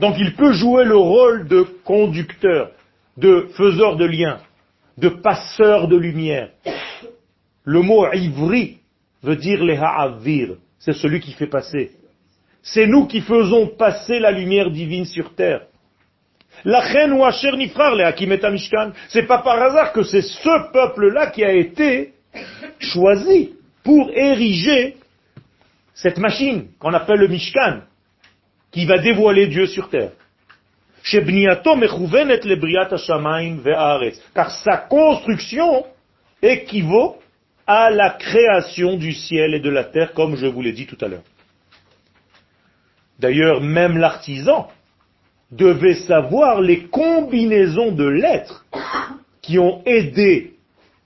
[0.00, 2.72] Donc il peut jouer le rôle de conducteur,
[3.16, 4.38] de faiseur de lien,
[4.98, 6.50] de passeur de lumière.
[7.64, 8.78] Le mot ivri
[9.22, 11.92] veut dire les ha'avir, c'est celui qui fait passer.
[12.62, 15.62] C'est nous qui faisons passer la lumière divine sur terre.
[16.64, 17.96] La ou Nifrar,
[19.08, 22.12] C'est pas par hasard que c'est ce peuple-là qui a été
[22.78, 24.96] choisi pour ériger
[25.94, 27.80] cette machine qu'on appelle le Mishkan,
[28.70, 30.12] qui va dévoiler Dieu sur terre.
[34.34, 35.86] Car sa construction
[36.42, 37.16] équivaut
[37.66, 40.98] à la création du ciel et de la terre, comme je vous l'ai dit tout
[41.00, 41.22] à l'heure.
[43.20, 44.68] D'ailleurs, même l'artisan
[45.52, 48.64] devait savoir les combinaisons de lettres
[49.42, 50.54] qui ont aidé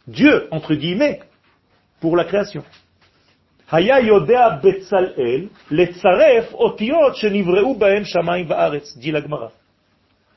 [0.06, 1.20] Dieu, entre guillemets,
[2.00, 2.62] pour la création.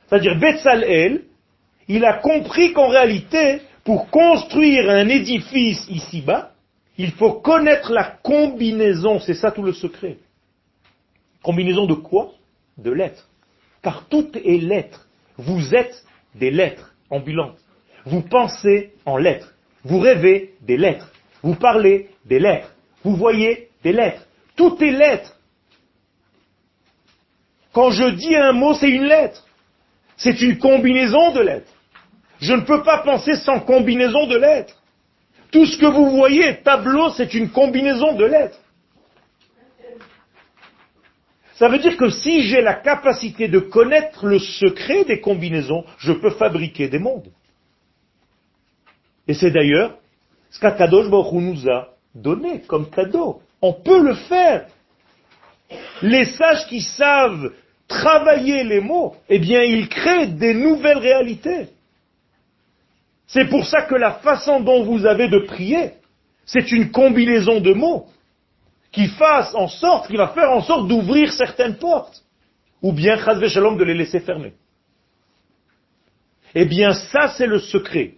[0.09, 1.21] C'est-à-dire, Betzalel,
[1.87, 6.53] il a compris qu'en réalité, pour construire un édifice ici-bas,
[6.97, 10.17] il faut connaître la combinaison, c'est ça tout le secret.
[11.47, 12.33] Combinaison de quoi?
[12.77, 13.25] De lettres.
[13.81, 15.07] Car tout est lettres.
[15.37, 16.03] Vous êtes
[16.35, 17.57] des lettres ambulantes.
[18.05, 19.53] Vous pensez en lettres.
[19.85, 21.09] Vous rêvez des lettres.
[21.41, 22.75] Vous parlez des lettres.
[23.01, 24.27] Vous voyez des lettres.
[24.57, 25.39] Tout est lettres.
[27.71, 29.45] Quand je dis un mot, c'est une lettre.
[30.17, 31.71] C'est une combinaison de lettres.
[32.41, 34.83] Je ne peux pas penser sans combinaison de lettres.
[35.51, 38.59] Tout ce que vous voyez, tableau, c'est une combinaison de lettres.
[41.57, 46.13] Ça veut dire que si j'ai la capacité de connaître le secret des combinaisons, je
[46.13, 47.31] peux fabriquer des mondes.
[49.27, 49.97] Et c'est d'ailleurs
[50.51, 53.41] ce qu'Akadosh Baruch nous a donné comme cadeau.
[53.59, 54.67] On peut le faire.
[56.03, 57.51] Les sages qui savent
[57.87, 61.69] travailler les mots, eh bien, ils créent des nouvelles réalités.
[63.25, 65.93] C'est pour ça que la façon dont vous avez de prier,
[66.45, 68.07] c'est une combinaison de mots
[68.97, 72.23] qui fasse en sorte, qui va faire en sorte d'ouvrir certaines portes,
[72.81, 74.53] ou bien, shalom, de les laisser fermer.
[76.55, 78.15] Eh bien, ça, c'est le secret.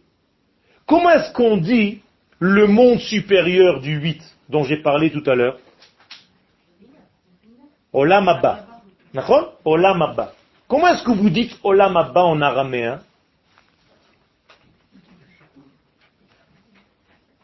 [0.85, 2.01] Comment est-ce qu'on dit
[2.39, 5.59] le monde supérieur du 8 dont j'ai parlé tout à l'heure?
[7.91, 8.65] Olam Abba.
[9.65, 10.15] Olam.
[10.69, 13.01] Comment est-ce que vous dites Olam Abba en araméen?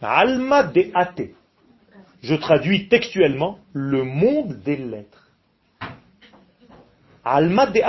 [0.02, 1.32] Alma de Ate.
[2.26, 5.30] Je traduis textuellement le monde des lettres.
[7.24, 7.82] Alma de.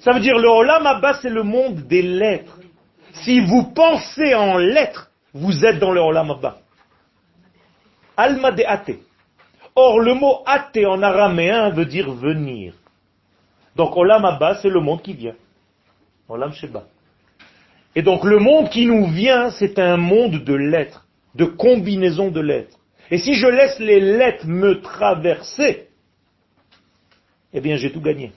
[0.00, 2.58] Ça veut dire le Olam Abba, c'est le monde des lettres.
[3.24, 6.58] Si vous pensez en lettres, vous êtes dans le Olam Abba.
[8.14, 8.62] Alma de.
[9.74, 12.74] Or, le mot Ate en araméen veut dire venir.
[13.74, 15.36] Donc, Olam Abba, c'est le monde qui vient.
[16.28, 16.84] Olam Sheba.
[17.94, 21.05] Et donc, le monde qui nous vient, c'est un monde de lettres,
[21.36, 22.78] de combinaison de lettres.
[23.10, 25.88] Et si je laisse les lettres me traverser,
[27.52, 28.32] eh bien, j'ai tout gagné.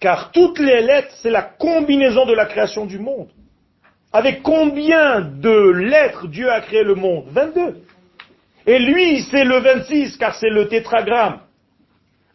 [0.00, 3.28] Car toutes les lettres, c'est la combinaison de la création du monde.
[4.12, 7.26] Avec combien de lettres Dieu a créé le monde?
[7.30, 7.82] 22.
[8.66, 11.40] Et lui, c'est le 26, car c'est le tétragramme.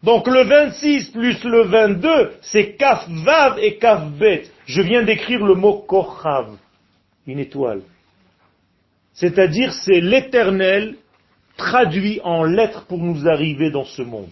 [0.03, 4.43] Donc le 26 plus le 22, c'est Kaf Vav et Kaf Bet.
[4.65, 6.57] Je viens d'écrire le mot Kochav,
[7.25, 7.81] une étoile.
[9.13, 10.95] C'est-à-dire c'est l'éternel
[11.57, 14.29] traduit en lettres pour nous arriver dans ce monde.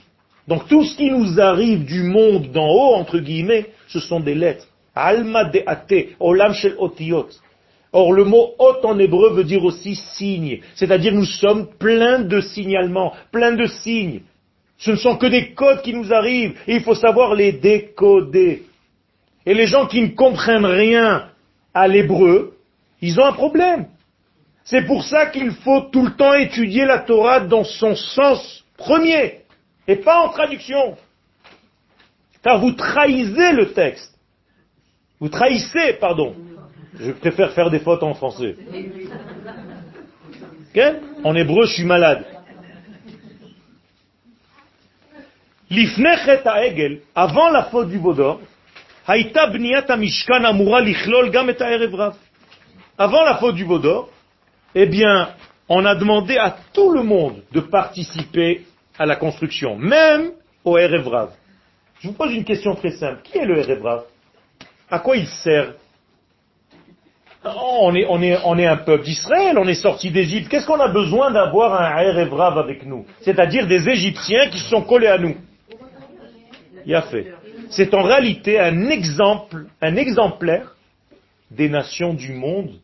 [0.47, 4.35] Donc tout ce qui nous arrive du monde d'en haut, entre guillemets, ce sont des
[4.35, 4.67] lettres.
[4.95, 7.29] Alma de ate, olam shel otiyot.
[7.93, 10.61] Or, le mot hot en hébreu veut dire aussi signe.
[10.75, 14.21] C'est-à-dire, nous sommes pleins de signalements, pleins de signes.
[14.77, 18.63] Ce ne sont que des codes qui nous arrivent, et il faut savoir les décoder.
[19.45, 21.27] Et les gens qui ne comprennent rien
[21.73, 22.53] à l'hébreu,
[23.01, 23.87] ils ont un problème.
[24.71, 29.41] C'est pour ça qu'il faut tout le temps étudier la Torah dans son sens premier,
[29.85, 30.95] et pas en traduction.
[32.41, 34.17] Car vous trahissez le texte.
[35.19, 36.33] Vous trahissez, pardon.
[36.97, 38.55] Je préfère faire des fautes en français.
[41.25, 42.25] En hébreu, je suis malade.
[47.13, 48.39] Avant la faute du Vaudor,
[49.05, 51.57] Haïta bniat mishkan amura lichlol gam et
[52.97, 54.09] Avant la faute du Vaudor,
[54.75, 55.29] eh bien,
[55.69, 58.65] on a demandé à tout le monde de participer
[58.97, 60.31] à la construction, même
[60.63, 61.31] au Erevrav.
[61.99, 63.21] Je vous pose une question très simple.
[63.23, 64.03] Qui est le Erevrav
[64.89, 65.73] À quoi il sert?
[67.43, 70.47] On est, un peuple d'Israël, on est sorti d'Égypte.
[70.47, 73.05] Qu'est-ce qu'on a besoin d'avoir un Erevrav avec nous?
[73.21, 75.35] C'est-à-dire des Égyptiens qui se sont collés à nous.
[76.85, 77.01] Il.
[77.69, 80.75] C'est en réalité un exemple, un exemplaire
[81.49, 82.79] des nations du monde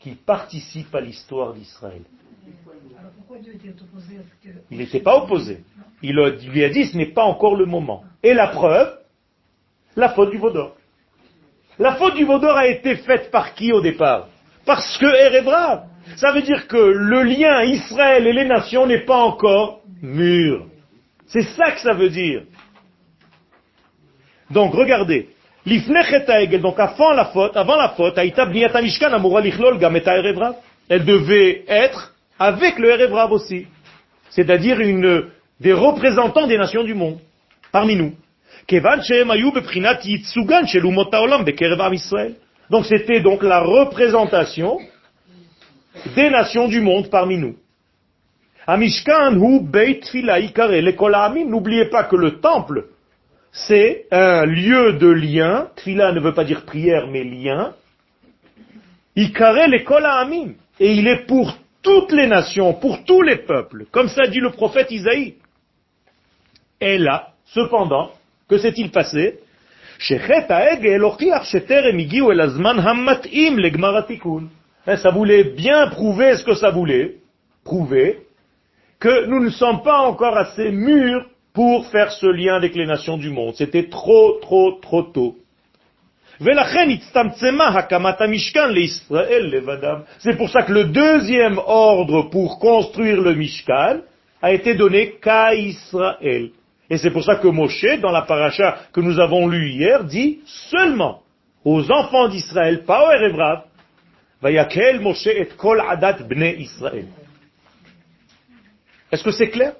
[0.00, 2.02] qui participent à l'histoire d'Israël.
[4.70, 5.60] Il n'était pas opposé.
[6.02, 8.04] Il lui a dit ce n'est pas encore le moment.
[8.22, 8.98] Et la preuve,
[9.96, 10.76] la faute du Vaudor.
[11.78, 14.28] La faute du Vaudor a été faite par qui au départ?
[14.64, 15.84] Parce que Erebra.
[16.16, 20.66] Ça veut dire que le lien Israël et les nations n'est pas encore mûr.
[21.26, 22.44] C'est ça que ça veut dire.
[24.50, 25.28] Donc regardez,
[25.66, 28.16] donc avant la faute, avant la faute,
[30.88, 33.66] elle devait être avec le Erevrav aussi.
[34.30, 35.24] C'est-à-dire une,
[35.60, 37.18] des représentants des nations du monde,
[37.72, 38.14] parmi nous.
[42.70, 44.78] Donc c'était donc la représentation
[46.14, 47.56] des nations du monde parmi nous.
[51.46, 52.84] N'oubliez pas que le temple,
[53.52, 55.68] c'est un lieu de lien.
[55.76, 57.74] Tfila ne veut pas dire prière, mais lien.
[59.16, 59.68] Ikare
[60.04, 60.52] amin.
[60.78, 63.86] Et il est pour toutes les nations, pour tous les peuples.
[63.90, 65.34] Comme ça dit le prophète Isaïe.
[66.80, 68.12] Et là, cependant,
[68.48, 69.40] que s'est-il passé?
[74.86, 77.16] Hein, ça voulait bien prouver ce que ça voulait,
[77.64, 78.20] prouver
[79.00, 83.16] que nous ne sommes pas encore assez mûrs pour faire ce lien avec les nations
[83.16, 83.54] du monde.
[83.54, 85.36] C'était trop, trop, trop tôt.
[86.40, 86.54] C'est
[90.36, 94.02] pour ça que le deuxième ordre pour construire le Mishkan
[94.40, 96.50] a été donné qu'à Israël.
[96.90, 100.38] Et c'est pour ça que Moshe, dans la paracha que nous avons lue hier, dit
[100.44, 101.22] seulement
[101.64, 103.64] aux enfants d'Israël, pas au Erevrav,
[104.40, 107.06] Vayakel Moshe et kol adat bnei Israël.
[109.10, 109.72] Est-ce que c'est clair?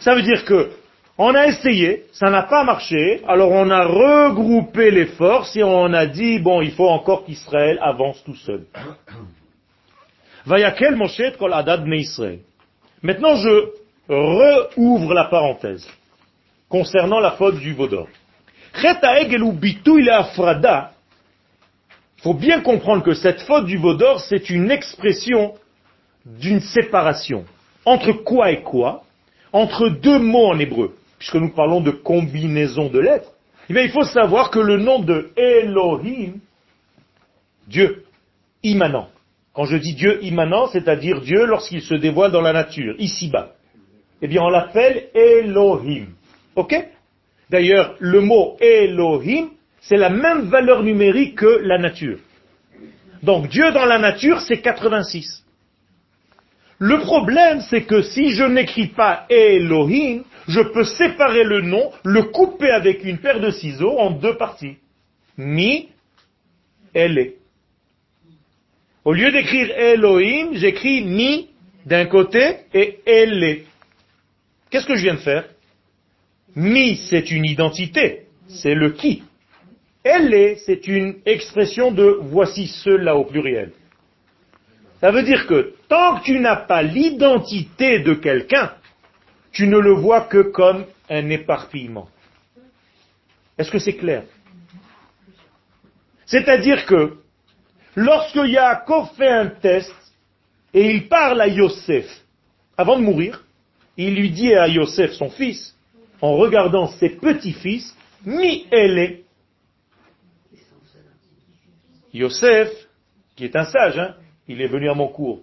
[0.00, 0.70] Ça veut dire que
[1.18, 5.94] on a essayé, ça n'a pas marché, alors on a regroupé les forces et on
[5.94, 8.66] a dit, bon, il faut encore qu'Israël avance tout seul.
[11.94, 12.40] Israël?
[13.02, 13.70] Maintenant, je
[14.08, 15.88] rouvre la parenthèse
[16.68, 18.08] concernant la faute du Vaudor.
[18.74, 18.96] Il
[22.22, 25.54] faut bien comprendre que cette faute du Vaudor, c'est une expression
[26.24, 27.44] d'une séparation.
[27.84, 29.02] Entre quoi et quoi?
[29.52, 30.94] Entre deux mots en hébreu,
[31.26, 33.32] puisque nous parlons de combinaison de lettres.
[33.68, 36.34] Eh bien, il faut savoir que le nom de Elohim,
[37.66, 38.04] Dieu,
[38.62, 39.08] immanent.
[39.52, 43.54] Quand je dis Dieu immanent, c'est-à-dire Dieu lorsqu'il se dévoile dans la nature, ici-bas.
[44.22, 46.10] Eh bien, on l'appelle Elohim.
[46.54, 46.76] Ok?
[47.50, 49.48] D'ailleurs, le mot Elohim,
[49.80, 52.18] c'est la même valeur numérique que la nature.
[53.24, 55.44] Donc Dieu dans la nature, c'est 86.
[56.78, 62.24] Le problème, c'est que si je n'écris pas Elohim, je peux séparer le nom, le
[62.24, 64.76] couper avec une paire de ciseaux en deux parties.
[65.38, 65.88] Mi,
[66.94, 67.32] elle
[69.04, 71.48] Au lieu d'écrire Elohim, j'écris mi
[71.86, 73.62] d'un côté et elle.
[74.70, 75.44] Qu'est-ce que je viens de faire?
[76.54, 79.22] Mi, c'est une identité, c'est le qui.
[80.04, 83.72] Elle est, c'est une expression de voici cela au pluriel.
[85.00, 88.72] Ça veut dire que tant que tu n'as pas l'identité de quelqu'un,
[89.52, 92.08] tu ne le vois que comme un éparpillement.
[93.58, 94.24] Est-ce que c'est clair?
[96.26, 97.18] C'est-à-dire que
[97.94, 99.94] lorsque Yaakov fait un test
[100.74, 102.06] et il parle à Yosef,
[102.76, 103.44] avant de mourir,
[103.96, 105.74] il lui dit à Yosef, son fils,
[106.20, 109.20] en regardant ses petits-fils, mi elle
[112.12, 112.70] Yosef,
[113.36, 114.14] qui est un sage, hein,
[114.48, 115.40] il est venu à mon cours.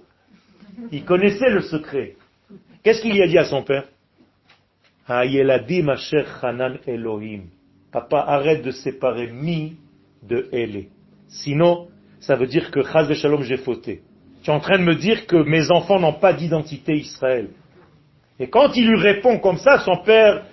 [0.92, 2.16] Il connaissait le secret.
[2.84, 3.86] Qu'est-ce qu'il y a dit à son père?
[6.88, 7.44] Elohim.
[7.92, 9.78] Papa, arrête de séparer mi
[10.24, 10.86] de elle.
[11.28, 11.88] Sinon,
[12.20, 14.02] ça veut dire que Chaz de Shalom, j'ai fauté.
[14.44, 17.50] Tu es en train de me dire que mes enfants n'ont pas d'identité Israël.
[18.40, 20.44] Et quand il lui répond comme ça, son père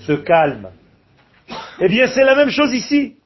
[0.00, 0.70] se calme.
[1.80, 3.16] Eh bien, c'est la même chose ici.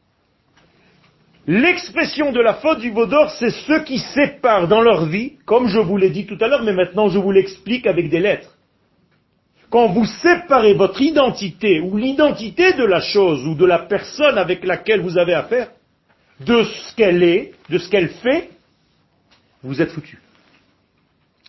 [1.47, 5.79] L'expression de la faute du Vaudor, c'est ceux qui séparent dans leur vie, comme je
[5.79, 8.51] vous l'ai dit tout à l'heure, mais maintenant je vous l'explique avec des lettres.
[9.69, 14.65] Quand vous séparez votre identité ou l'identité de la chose ou de la personne avec
[14.65, 15.69] laquelle vous avez affaire,
[16.41, 18.51] de ce qu'elle est, de ce qu'elle fait,
[19.63, 20.19] vous êtes foutu.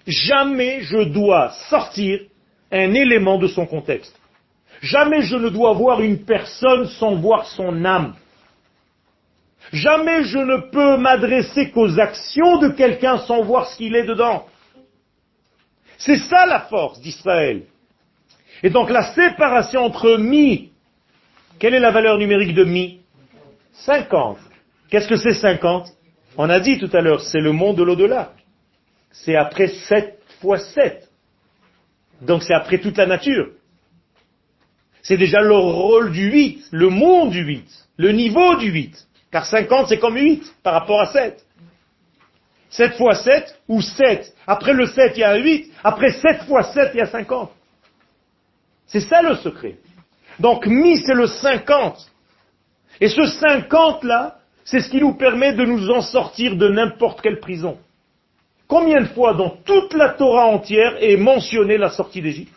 [0.07, 2.19] Jamais je dois sortir
[2.71, 4.15] un élément de son contexte.
[4.81, 8.13] Jamais je ne dois voir une personne sans voir son âme.
[9.73, 14.45] Jamais je ne peux m'adresser qu'aux actions de quelqu'un sans voir ce qu'il est dedans.
[15.97, 17.63] C'est ça la force d'Israël.
[18.63, 20.71] Et donc la séparation entre mi,
[21.59, 22.99] quelle est la valeur numérique de mi?
[23.73, 24.37] 50.
[24.89, 25.87] Qu'est-ce que c'est 50
[26.37, 28.33] On a dit tout à l'heure, c'est le monde de l'au-delà.
[29.11, 31.09] C'est après 7 fois 7.
[32.21, 33.47] Donc c'est après toute la nature.
[35.01, 37.63] C'est déjà le rôle du 8, le monde du 8,
[37.97, 39.07] le niveau du 8.
[39.35, 41.43] Car 50 c'est comme 8 par rapport à 7.
[42.69, 44.33] 7 fois 7 ou 7.
[44.47, 45.73] Après le 7 il y a un 8.
[45.83, 47.51] Après 7 fois 7 il y a 50.
[48.87, 49.75] C'est ça le secret.
[50.39, 52.09] Donc mi c'est le 50.
[53.01, 57.19] Et ce 50 là, c'est ce qui nous permet de nous en sortir de n'importe
[57.19, 57.77] quelle prison.
[58.69, 62.53] Combien de fois dans toute la Torah entière est mentionnée la sortie d'Égypte?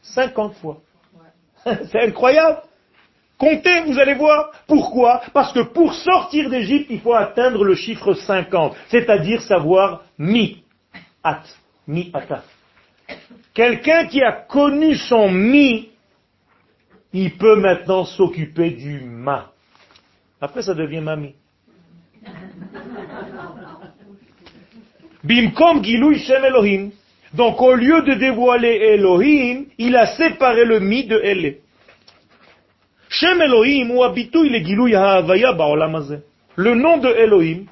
[0.00, 0.78] 50 fois.
[1.64, 2.62] C'est incroyable.
[3.42, 4.52] Comptez, vous allez voir.
[4.68, 5.20] Pourquoi?
[5.32, 10.62] Parce que pour sortir d'Égypte, il faut atteindre le chiffre 50, c'est-à-dire savoir mi,
[11.24, 11.42] at,
[11.88, 12.44] mi ata.
[13.52, 15.90] Quelqu'un qui a connu son mi,
[17.12, 19.50] il peut maintenant s'occuper du ma.
[20.40, 21.34] Après, ça devient mami.
[25.24, 26.90] Bimkom Gilui Shem Elohim.
[27.34, 31.61] Donc au lieu de dévoiler Elohim, il a séparé le mi de Elle.
[33.12, 34.02] Shem Elohim ou
[34.64, 35.54] Gilui Ha'avaya
[36.56, 37.66] Le nom de Elohim,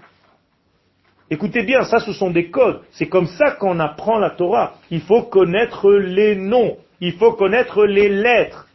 [1.30, 2.82] écoutez bien, ça ce sont des codes.
[2.90, 4.74] C'est comme ça qu'on apprend la Torah.
[4.90, 6.76] Il faut connaître les noms.
[7.00, 8.68] Il faut connaître les lettres.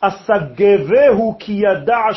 [0.00, 2.08] Asagevehu kiyada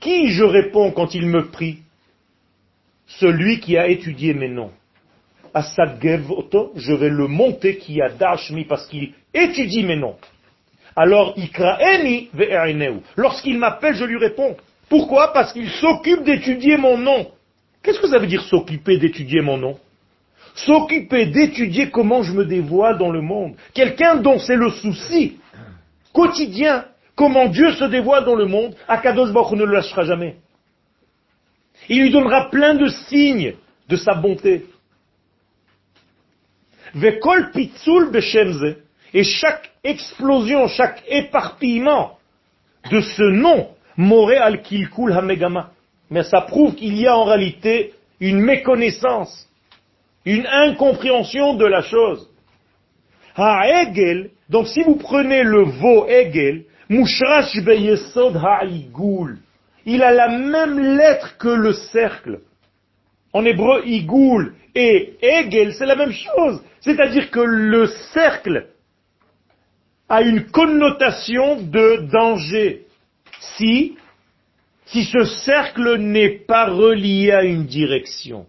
[0.00, 1.78] qui je réponds quand il me prie?
[3.06, 4.72] Celui qui a étudié mes noms.
[5.54, 10.16] Je vais le monter qui a dashmi parce qu'il étudie mes noms.
[10.96, 13.00] Alors, ikraeni ve'e'eneu.
[13.16, 14.56] Lorsqu'il m'appelle, je lui réponds.
[14.88, 15.32] Pourquoi?
[15.32, 17.26] Parce qu'il s'occupe d'étudier mon nom.
[17.82, 19.78] Qu'est-ce que ça veut dire s'occuper d'étudier mon nom?
[20.54, 23.54] S'occuper d'étudier comment je me dévoile dans le monde.
[23.74, 25.38] Quelqu'un dont c'est le souci
[26.12, 26.84] quotidien,
[27.16, 30.36] comment Dieu se dévoile dans le monde, Akadosh Baruch ne le lâchera jamais.
[31.88, 33.54] Il lui donnera plein de signes
[33.88, 34.64] de sa bonté.
[39.14, 42.18] Et chaque explosion, chaque éparpillement
[42.90, 45.70] de ce nom, Moré al kilkul hamegama.
[46.10, 49.48] Mais ça prouve qu'il y a en réalité une méconnaissance,
[50.24, 52.28] une incompréhension de la chose.
[53.36, 59.38] Ha'egel, donc si vous prenez le veau Egel, Mushrash beyesod ha'igul,
[59.86, 62.40] il a la même lettre que le cercle.
[63.32, 66.62] En hébreu, Igoul et Egel, c'est la même chose.
[66.80, 68.66] C'est-à-dire que le cercle
[70.14, 72.86] a une connotation de danger.
[73.56, 73.96] Si,
[74.86, 78.46] ce cercle n'est pas relié à une direction.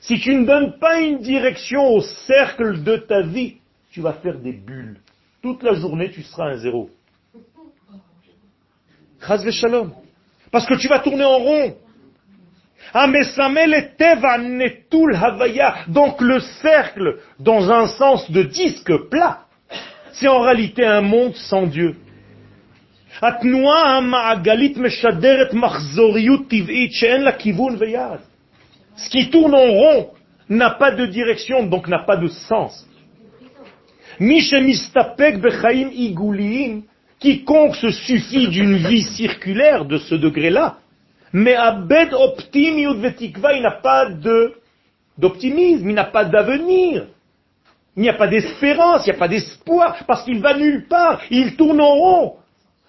[0.00, 3.58] Si tu ne donnes pas une direction au cercle de ta vie,
[3.92, 4.98] tu vas faire des bulles.
[5.42, 6.90] Toute la journée, tu seras un zéro.
[9.52, 9.92] shalom.
[10.50, 11.76] Parce que tu vas tourner en rond.
[15.88, 19.46] Donc le cercle, dans un sens de disque plat,
[20.12, 21.96] c'est en réalité un monde sans Dieu.
[28.96, 30.10] Ce qui tourne en rond
[30.48, 32.86] n'a pas de direction, donc n'a pas de sens.
[37.20, 40.78] Quiconque se suffit d'une vie circulaire de ce degré-là,
[41.32, 44.08] mais à bed vetikva, il n'a pas
[45.16, 47.06] d'optimisme, il n'a pas d'avenir.
[47.96, 51.20] Il n'y a pas d'espérance, il n'y a pas d'espoir, parce qu'il va nulle part,
[51.30, 52.36] il tourne en rond.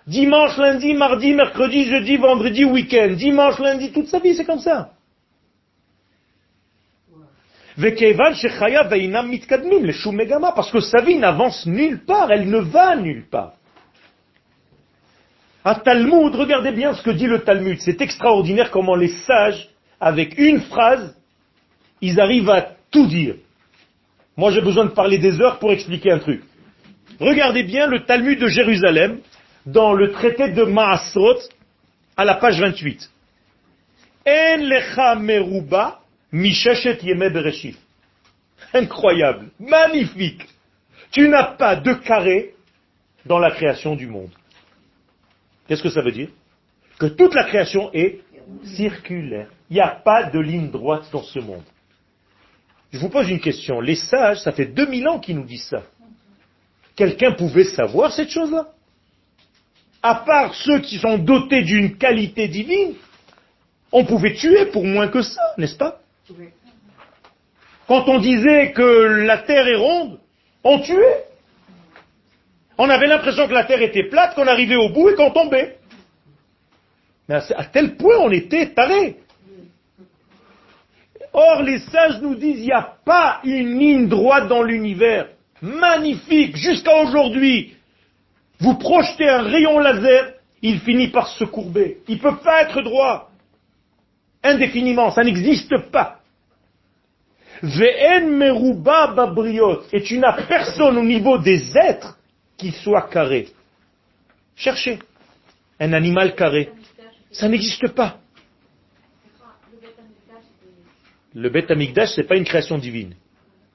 [0.07, 3.13] Dimanche, lundi, mardi, mercredi, jeudi, vendredi, week-end.
[3.15, 4.91] Dimanche, lundi, toute sa vie, c'est comme ça.
[10.55, 13.53] Parce que sa vie n'avance nulle part, elle ne va nulle part.
[15.65, 17.79] Un Talmud, regardez bien ce que dit le Talmud.
[17.79, 21.15] C'est extraordinaire comment les sages, avec une phrase,
[22.01, 23.35] ils arrivent à tout dire.
[24.35, 26.43] Moi, j'ai besoin de parler des heures pour expliquer un truc.
[27.19, 29.19] Regardez bien le Talmud de Jérusalem,
[29.65, 31.39] dans le traité de Maasrot,
[32.17, 33.09] à la page 28.
[34.27, 35.99] En lecha meruba
[36.31, 37.77] bereshit.
[38.73, 40.47] Incroyable, magnifique.
[41.11, 42.55] Tu n'as pas de carré
[43.25, 44.31] dans la création du monde.
[45.67, 46.29] Qu'est-ce que ça veut dire?
[46.99, 48.21] Que toute la création est
[48.63, 49.49] circulaire.
[49.69, 51.63] Il n'y a pas de ligne droite dans ce monde.
[52.93, 53.81] Je vous pose une question.
[53.81, 55.81] Les sages, ça fait 2000 ans qu'ils nous disent ça.
[56.95, 58.67] Quelqu'un pouvait savoir cette chose-là?
[60.03, 62.93] À part ceux qui sont dotés d'une qualité divine,
[63.91, 66.01] on pouvait tuer pour moins que ça, n'est-ce pas?
[67.87, 70.19] Quand on disait que la terre est ronde,
[70.63, 71.25] on tuait.
[72.77, 75.77] On avait l'impression que la terre était plate, qu'on arrivait au bout et qu'on tombait.
[77.27, 79.17] Mais à tel point on était tarés.
[81.33, 85.29] Or, les sages nous disent, il n'y a pas une ligne droite dans l'univers.
[85.61, 87.75] Magnifique, jusqu'à aujourd'hui.
[88.59, 91.97] Vous projetez un rayon laser, il finit par se courber.
[92.07, 93.31] Il ne peut pas être droit.
[94.43, 96.19] Indéfiniment, ça n'existe pas.
[97.63, 99.83] Ve'en meruba babriot.
[99.91, 102.17] Et tu n'as personne au niveau des êtres
[102.57, 103.49] qui soit carré.
[104.55, 104.99] Cherchez
[105.79, 106.71] un animal carré.
[107.31, 108.17] Ça n'existe pas.
[111.35, 113.15] Le Beth Amikdash, ce n'est pas une création divine.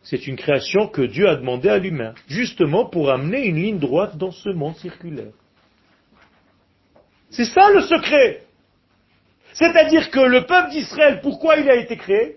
[0.03, 4.17] C'est une création que Dieu a demandé à l'humain, justement pour amener une ligne droite
[4.17, 5.33] dans ce monde circulaire.
[7.31, 8.43] C'est ça le secret.
[9.53, 12.37] C'est-à-dire que le peuple d'Israël, pourquoi il a été créé?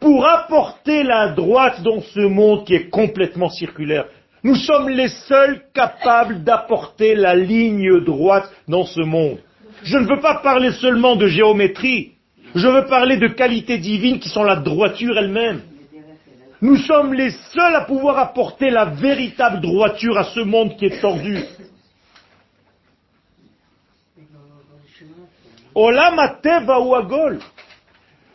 [0.00, 4.06] Pour apporter la droite dans ce monde qui est complètement circulaire.
[4.42, 9.38] Nous sommes les seuls capables d'apporter la ligne droite dans ce monde.
[9.84, 12.11] Je ne veux pas parler seulement de géométrie.
[12.54, 15.62] Je veux parler de qualités divines qui sont la droiture elle-même.
[16.60, 21.00] Nous sommes les seuls à pouvoir apporter la véritable droiture à ce monde qui est
[21.00, 21.42] tordu.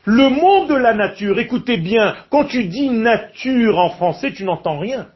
[0.09, 4.79] Le monde de la nature, écoutez bien, quand tu dis nature en français, tu n'entends
[4.79, 5.07] rien.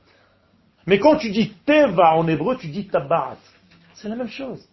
[0.86, 3.38] Mais quand tu dis teva en hébreu, tu dis tabarat.
[3.95, 4.64] C'est la même chose.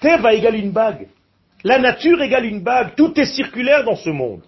[0.00, 1.08] Teva égale une bague.
[1.64, 2.94] La nature égale une bague.
[2.96, 4.42] Tout est circulaire dans ce monde.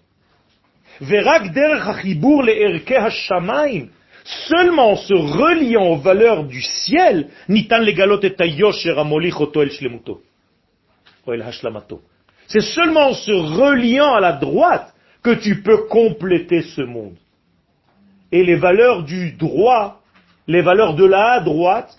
[4.48, 7.28] Seulement en se reliant aux valeurs du ciel,
[12.46, 17.16] C'est seulement en se reliant à la droite que tu peux compléter ce monde.
[18.32, 20.02] Et les valeurs du droit,
[20.46, 21.96] les valeurs de la droite,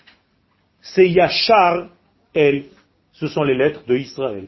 [0.80, 1.88] c'est Yachar
[2.34, 2.64] El.
[3.12, 4.46] Ce sont les lettres de Israël.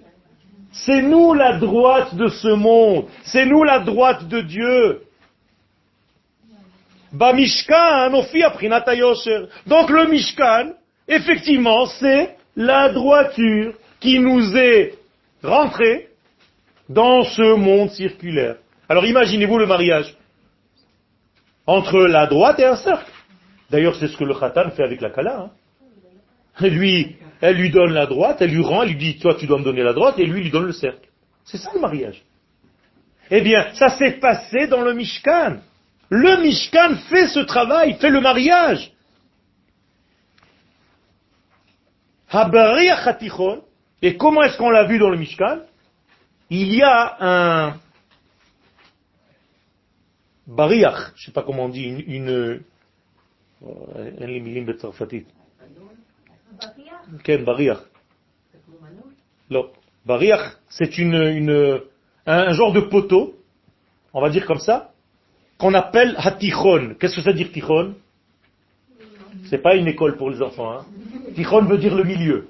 [0.73, 3.07] C'est nous la droite de ce monde.
[3.25, 5.03] C'est nous la droite de Dieu.
[7.13, 8.11] Bamishkan,
[9.67, 10.73] Donc le Mishkan,
[11.07, 14.95] effectivement, c'est la droiture qui nous est
[15.43, 16.09] rentrée
[16.89, 18.57] dans ce monde circulaire.
[18.89, 20.17] Alors imaginez-vous le mariage
[21.67, 23.11] entre la droite et un cercle.
[23.71, 25.51] D'ailleurs, c'est ce que le Khatan fait avec la Kala.
[26.61, 26.69] Hein.
[26.69, 29.59] Lui, elle lui donne la droite, elle lui rend, elle lui dit, toi tu dois
[29.59, 31.09] me donner la droite, et lui il lui donne le cercle.
[31.45, 32.23] C'est ça le mariage.
[33.31, 35.59] Eh bien, ça s'est passé dans le Mishkan.
[36.09, 38.93] Le Mishkan fait ce travail, fait le mariage.
[44.03, 45.63] Et comment est-ce qu'on l'a vu dans le Mishkan?
[46.49, 47.81] Il y a un
[50.47, 52.63] bariach, je ne sais pas comment on dit, une, une
[57.21, 57.81] Ken bariach?
[59.51, 59.71] Non.
[60.07, 61.81] Bariach, c'est une,
[62.27, 63.35] un, genre de poteau,
[64.13, 64.91] on va dire comme ça,
[65.59, 66.97] qu'on appelle hatichon.
[66.99, 67.95] Qu'est-ce que ça veut dire tichon?
[69.49, 70.73] C'est pas une école pour les enfants.
[70.73, 70.87] Hein.
[71.35, 72.49] Tichon veut dire le milieu.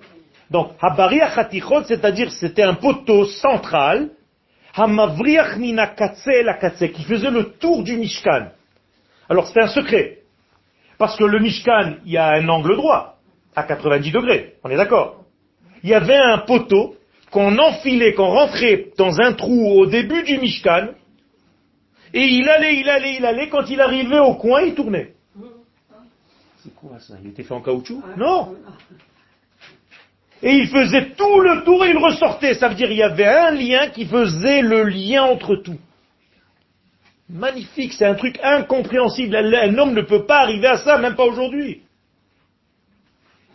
[0.50, 4.10] Donc, habariach hatichon, c'est-à-dire c'était un poteau central,
[4.74, 5.92] hamavriach mina
[6.44, 8.48] la qui faisait le tour du Mishkan.
[9.28, 10.20] Alors c'est un secret.
[10.98, 13.11] Parce que le Mishkan, il y a un angle droit
[13.54, 14.54] à 90 degrés.
[14.64, 15.24] On est d'accord
[15.82, 16.96] Il y avait un poteau
[17.30, 20.88] qu'on enfilait, qu'on rentrait dans un trou au début du Mishkan,
[22.14, 25.14] et il allait, il allait, il allait, quand il arrivait au coin, il tournait.
[26.62, 27.14] C'est quoi ça?
[27.22, 28.02] Il était fait en caoutchouc?
[28.16, 28.54] Non
[30.42, 32.54] Et il faisait tout le tour et il ressortait.
[32.54, 35.78] Ça veut dire qu'il y avait un lien qui faisait le lien entre tout.
[37.30, 39.34] Magnifique, c'est un truc incompréhensible.
[39.34, 41.81] Un homme ne peut pas arriver à ça, même pas aujourd'hui.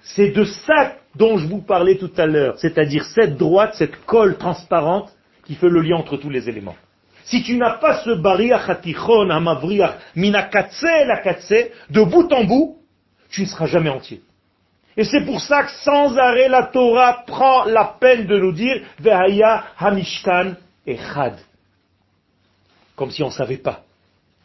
[0.01, 4.37] C'est de ça dont je vous parlais tout à l'heure, c'est-à-dire cette droite, cette colle
[4.37, 5.11] transparente
[5.45, 6.75] qui fait le lien entre tous les éléments.
[7.23, 11.21] Si tu n'as pas ce bariach hatichon, amavriach, minakatse la
[11.89, 12.77] de bout en bout,
[13.29, 14.21] tu ne seras jamais entier.
[14.95, 18.81] Et c'est pour ça que sans arrêt la Torah prend la peine de nous dire
[18.99, 21.35] Vehaya Hamishkan Echad.
[22.95, 23.83] Comme si on ne savait pas.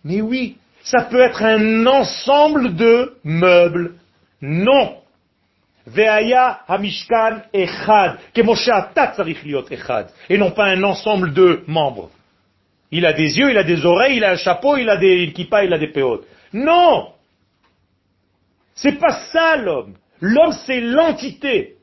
[0.05, 3.95] Mais oui, ça peut être un ensemble de meubles.
[4.43, 5.02] Non.
[5.87, 8.19] Veaya Hamishkan Echad.
[8.35, 10.09] Echad.
[10.29, 12.11] Et non pas un ensemble de membres.
[12.91, 15.33] Il a des yeux, il a des oreilles, il a un chapeau, il a des
[15.33, 16.27] kippas, il a des péotes.
[16.53, 17.13] Non
[18.75, 19.95] C'est pas ça l'homme.
[20.21, 21.77] L'homme, c'est l'entité.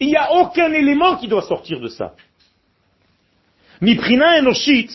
[0.00, 2.14] Il n'y a aucun élément qui doit sortir de ça.
[3.80, 4.90] Miprina enoshit,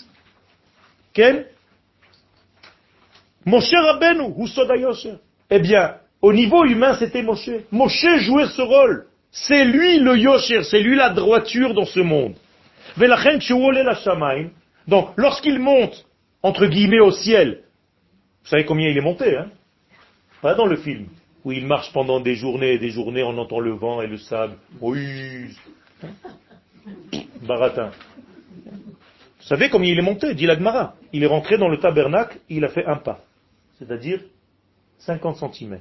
[1.14, 1.48] quel
[3.46, 4.34] Moshe Rabbeinu,
[4.80, 5.16] Yosher.
[5.50, 7.50] Eh bien, au niveau humain, c'était Moshe.
[7.72, 9.08] Moshe jouait ce rôle.
[9.32, 12.36] C'est lui le Yosher, c'est lui la droiture dans ce monde.
[14.88, 16.06] Donc, lorsqu'il monte,
[16.44, 17.62] entre guillemets, au ciel,
[18.44, 19.48] vous savez combien il est monté, hein?
[20.42, 21.06] Pas dans le film,
[21.46, 24.18] où il marche pendant des journées et des journées, on entend le vent et le
[24.18, 24.56] sable.
[24.82, 25.56] Oui,
[27.48, 27.92] baratin.
[29.40, 30.96] Vous savez combien il est monté, dit l'Agmara.
[31.14, 33.22] Il est rentré dans le tabernacle, il a fait un pas.
[33.80, 34.20] C'est-à-dire
[35.00, 35.80] 50 cm.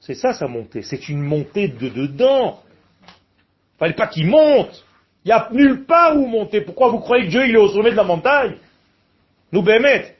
[0.00, 0.82] C'est ça sa montée.
[0.82, 2.62] C'est une montée de dedans.
[3.78, 4.84] Fallait pas qu'il monte.
[5.24, 6.62] Il n'y a nulle part où monter.
[6.62, 8.56] Pourquoi vous croyez que Dieu il est au sommet de la montagne?
[9.52, 10.16] Nous bémet.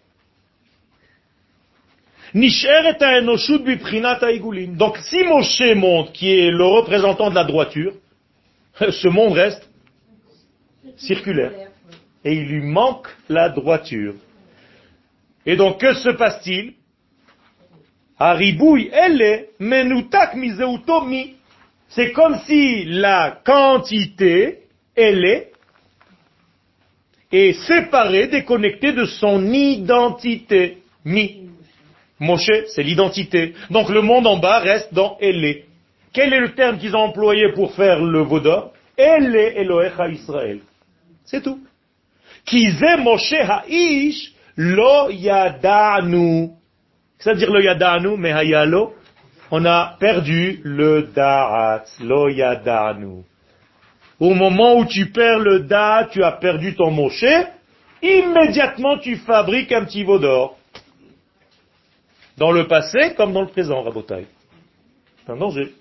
[4.76, 7.94] Donc si Moshe monte, qui est le représentant de la droiture,
[8.78, 9.68] ce monde reste
[10.96, 11.52] circulaire.
[12.22, 14.14] Et il lui manque la droiture.
[15.46, 16.74] Et donc que se passe-t-il
[18.09, 18.09] elle est menutak mi.
[21.88, 24.58] C'est comme si la quantité
[24.94, 25.24] elle
[27.32, 30.78] est, séparée, déconnectée de son identité.
[31.04, 31.48] Mi.
[32.18, 33.54] Moshe, c'est l'identité.
[33.70, 35.62] Donc le monde en bas reste dans elle
[36.12, 40.60] Quel est le terme qu'ils ont employé pour faire le vaudor Elle est Elohecha Israël.
[41.24, 41.60] C'est tout.
[42.44, 46.59] Kize Moshe Ha'ish lo yadanu.
[47.20, 48.32] C'est-à-dire le yadanu, mais
[49.50, 53.22] on a perdu le da'at, lo yadanu.
[54.18, 57.24] Au moment où tu perds le da, tu as perdu ton Moshe,
[58.02, 60.56] immédiatement tu fabriques un petit veau d'or.
[62.38, 64.26] Dans le passé comme dans le présent, Rabotai.
[65.24, 65.74] C'est un danger.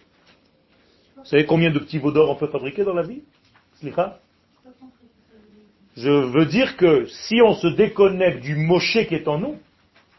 [1.16, 3.22] Vous savez combien de petits veaux d'or on peut fabriquer dans la vie
[3.80, 4.20] Slicha?
[5.96, 9.58] Je veux dire que si on se déconnecte du Moshe qui est en nous,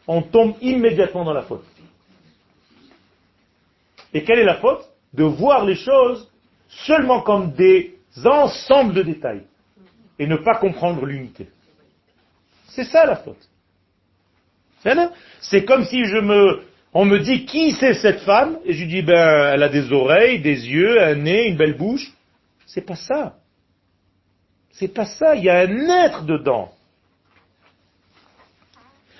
[0.06, 1.64] on tombe immédiatement dans la faute.
[4.12, 4.84] Et quelle est la faute?
[5.14, 6.30] De voir les choses
[6.68, 7.94] seulement comme des
[8.24, 9.42] ensembles de détails
[10.18, 11.48] et ne pas comprendre l'unité.
[12.68, 13.48] C'est ça la faute.
[15.40, 16.62] C'est comme si je me,
[16.94, 18.58] on me dit qui c'est cette femme?
[18.64, 22.12] Et je dis ben elle a des oreilles, des yeux, un nez, une belle bouche.
[22.66, 23.36] C'est pas ça.
[24.72, 25.34] C'est pas ça.
[25.34, 26.72] Il y a un être dedans.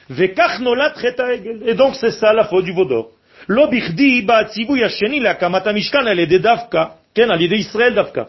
[0.09, 3.11] Et donc c'est ça la faute du vaudor.
[3.49, 6.84] לא בכדי בא הציווי השני להקמת המשכן על ידי דווקא,
[7.16, 8.24] כן, על ידי ישראל דווקא.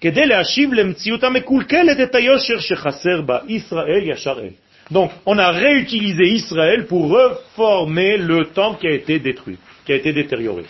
[0.00, 4.50] כדי להשיב למציאות המקולקלת את היושר שחסר בה, ישראל ישר אל.
[4.92, 9.96] Donc, on a réutilisé Israël pour reformer le temple qui a été détruit, qui a
[9.96, 10.64] été détérioré.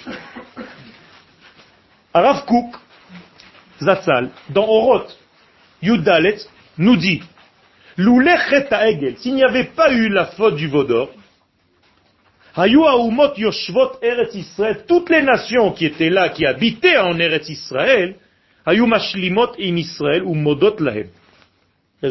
[2.15, 2.77] Arav Kouk,
[3.83, 5.19] Zatzal, dans Oroth,
[5.83, 6.39] Yudalet,
[6.79, 7.23] nous dit,
[8.00, 11.12] Egel, s'il n'y avait pas eu la faute du Vaudor,
[14.88, 18.16] toutes les nations qui étaient là, qui habitaient en Eretz Israël,
[18.66, 18.82] elles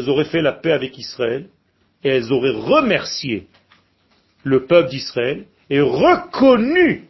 [0.09, 1.47] auraient fait la paix avec Israël
[2.03, 3.47] et elles auraient remercié
[4.43, 7.03] le peuple d'Israël et reconnu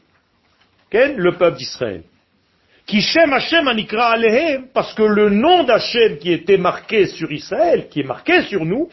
[0.91, 2.03] le peuple d'Israël.
[4.73, 8.89] Parce que le nom d'Hachem qui était marqué sur Israël, qui est marqué sur nous,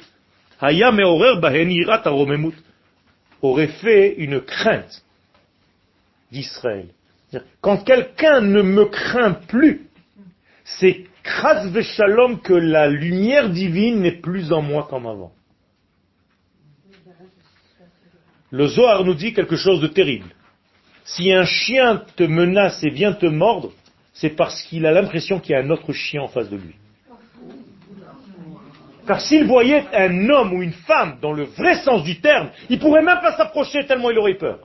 [3.43, 5.03] aurait fait une crainte
[6.31, 6.89] d'Israël.
[7.61, 9.89] Quand quelqu'un ne me craint plus,
[10.65, 15.33] c'est kras shalom que la lumière divine n'est plus en moi comme avant.
[18.51, 20.29] Le Zohar nous dit quelque chose de terrible.
[21.05, 23.73] Si un chien te menace et vient te mordre,
[24.17, 26.75] c'est parce qu'il a l'impression qu'il y a un autre chien en face de lui.
[29.07, 32.79] Car s'il voyait un homme ou une femme dans le vrai sens du terme, il
[32.79, 34.61] pourrait même pas s'approcher tellement il aurait peur.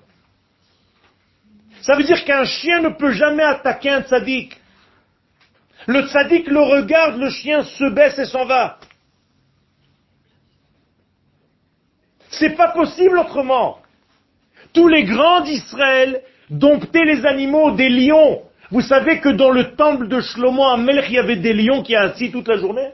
[1.82, 4.58] Ça veut dire qu'un chien ne peut jamais attaquer un tzaddik.
[5.88, 8.80] Le tzaddik le regarde, le chien se baisse et s'en va.
[12.30, 13.80] C'est pas possible autrement.
[14.74, 18.44] Tous les grands d'Israël domptaient les animaux des lions.
[18.72, 21.94] Vous savez que dans le temple de Shlomo Amelch, il y avait des lions qui
[21.94, 22.92] étaient assis toute la journée?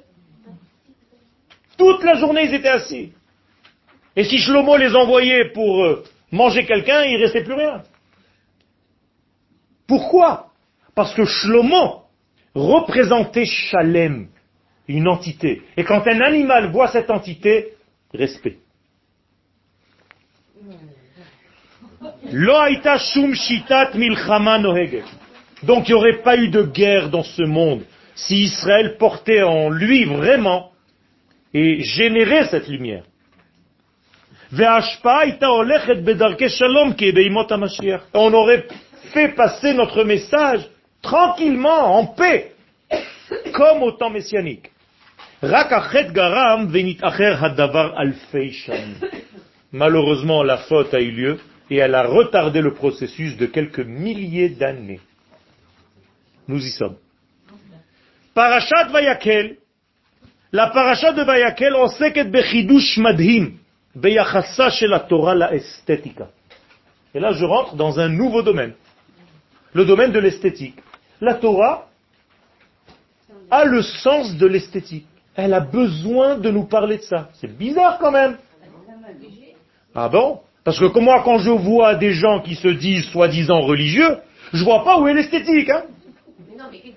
[1.77, 3.13] Toute la journée, ils étaient assis.
[4.15, 7.83] Et si Shlomo les envoyait pour euh, manger quelqu'un, il ne restait plus rien.
[9.85, 10.47] Pourquoi?
[10.95, 12.05] Parce que Shlomo
[12.55, 14.29] représentait Shalem,
[14.87, 15.61] une entité.
[15.77, 17.73] Et quand un animal voit cette entité,
[18.11, 18.57] respect.
[25.63, 27.83] Donc il n'y aurait pas eu de guerre dans ce monde
[28.15, 30.71] si Israël portait en lui vraiment
[31.53, 33.03] et générer cette lumière.
[38.13, 38.67] On aurait
[39.13, 40.61] fait passer notre message
[41.01, 42.53] tranquillement, en paix,
[43.53, 44.71] comme au temps messianique.
[49.71, 51.39] Malheureusement, la faute a eu lieu
[51.69, 55.01] et elle a retardé le processus de quelques milliers d'années.
[56.48, 56.96] Nous y sommes.
[58.34, 59.56] Parashat Vayakel,
[60.52, 63.56] la paracha de Vayakel עוסקת בחידוש מדהים
[63.94, 66.24] ביחסה של התורה לאסתטיקה.
[67.14, 68.72] Et là, je rentre dans un nouveau domaine,
[69.74, 70.76] le domaine de l'esthétique.
[71.20, 71.88] La Torah
[73.50, 75.06] a le sens de l'esthétique.
[75.36, 77.28] Elle a besoin de nous parler de ça.
[77.34, 78.38] C'est bizarre quand même.
[79.94, 84.16] Ah bon Parce que moi, quand je vois des gens qui se disent soi-disant religieux,
[84.54, 85.68] je vois pas où est l'esthétique.
[85.68, 85.95] Hein non, mais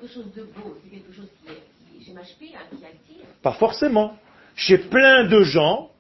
[0.01, 3.27] Quelque chose de beau, c'est quelque chose qui, est, qui, qui attire.
[3.43, 4.17] Pas forcément.
[4.57, 5.91] Chez plein de gens,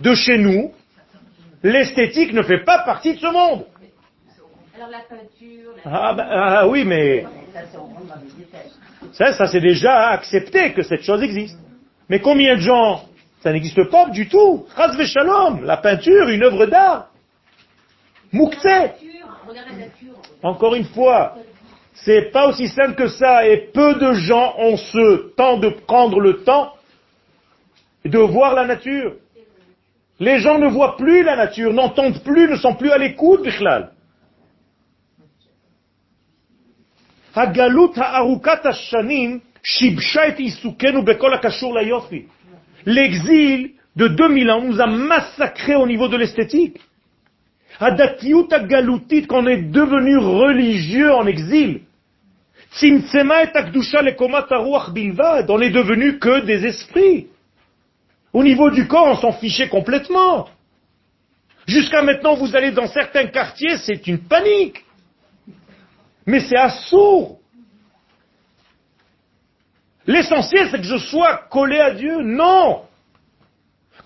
[0.00, 0.72] de chez nous,
[1.62, 3.66] l'esthétique ne fait pas partie de ce monde.
[4.74, 5.74] Alors la peinture.
[5.84, 7.24] Ah, bah, ah, oui, mais
[9.12, 11.58] ça, ça c'est déjà accepté que cette chose existe.
[12.08, 13.04] Mais combien de gens
[13.40, 14.66] ça n'existe pas du tout?
[15.04, 17.10] Shalom, la peinture, une œuvre d'art.
[18.32, 18.66] Moukse.
[20.42, 21.36] Encore une fois,
[21.94, 26.20] c'est pas aussi simple que ça et peu de gens ont ce temps de prendre
[26.20, 26.72] le temps
[28.04, 29.14] de voir la nature.
[30.20, 33.90] Les gens ne voient plus la nature, n'entendent plus, ne sont plus à l'écoute, Bichlal.
[42.86, 46.80] L'exil de 2000 ans nous a massacré au niveau de l'esthétique.
[47.78, 51.80] Qu'on est devenu religieux en exil.
[52.82, 52.86] On
[55.60, 57.28] est devenu que des esprits.
[58.32, 60.48] Au niveau du corps, on s'en fichait complètement.
[61.66, 64.84] Jusqu'à maintenant, vous allez dans certains quartiers, c'est une panique.
[66.26, 67.38] Mais c'est assourd.
[70.06, 72.22] L'essentiel, c'est que je sois collé à Dieu.
[72.22, 72.82] Non.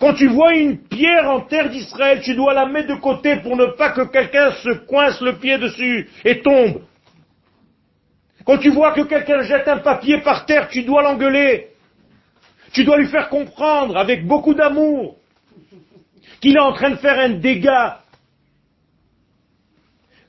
[0.00, 3.56] Quand tu vois une pierre en terre d'Israël, tu dois la mettre de côté pour
[3.56, 6.82] ne pas que quelqu'un se coince le pied dessus et tombe.
[8.44, 11.68] Quand tu vois que quelqu'un jette un papier par terre, tu dois l'engueuler.
[12.72, 15.16] Tu dois lui faire comprendre avec beaucoup d'amour
[16.40, 18.00] qu'il est en train de faire un dégât.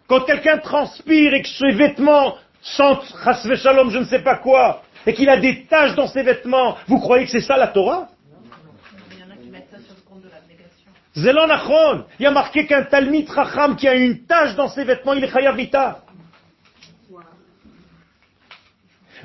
[0.07, 3.05] Quand quelqu'un transpire et que ses vêtements sentent
[3.55, 6.99] shalom, je ne sais pas quoi, et qu'il a des taches dans ses vêtements, vous
[6.99, 8.09] croyez que c'est ça la Torah
[9.11, 10.29] Il y en a qui mettent ça sur le compte de
[11.18, 11.18] l'abnégation.
[11.18, 14.84] Zélan Achron, il y a marqué qu'un Talmid Racham qui a une tache dans ses
[14.84, 16.00] vêtements, il est Chayavita.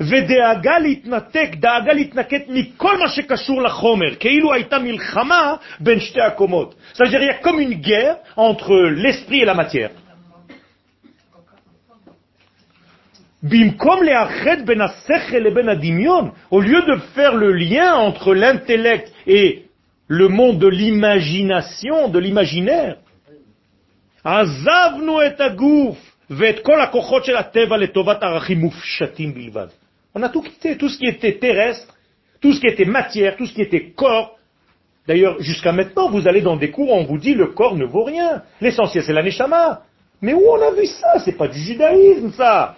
[0.00, 6.74] ודאגה להתנתק, דאגה להתנקט מכל מה שקשור לחומר, כאילו הייתה מלחמה בין שתי הקומות.
[6.94, 9.90] C'est-à-dire, il y a comme une guerre entre l'esprit et la matière.
[13.42, 19.63] במקום לאחד בין השכל לבין הדמיון, au lieu de faire le lien entre l'intellect et
[20.07, 22.97] le monde de l'imagination, de l'imaginaire.
[24.23, 24.29] On
[30.23, 31.95] a tout quitté, tout ce qui était terrestre,
[32.41, 34.37] tout ce qui était matière, tout ce qui était corps.
[35.07, 38.03] D'ailleurs, jusqu'à maintenant, vous allez dans des cours, on vous dit le corps ne vaut
[38.03, 38.43] rien.
[38.61, 39.81] L'essentiel, c'est l'aneshama.
[40.21, 41.19] Mais où on a vu ça?
[41.19, 42.75] C'est pas du judaïsme, ça.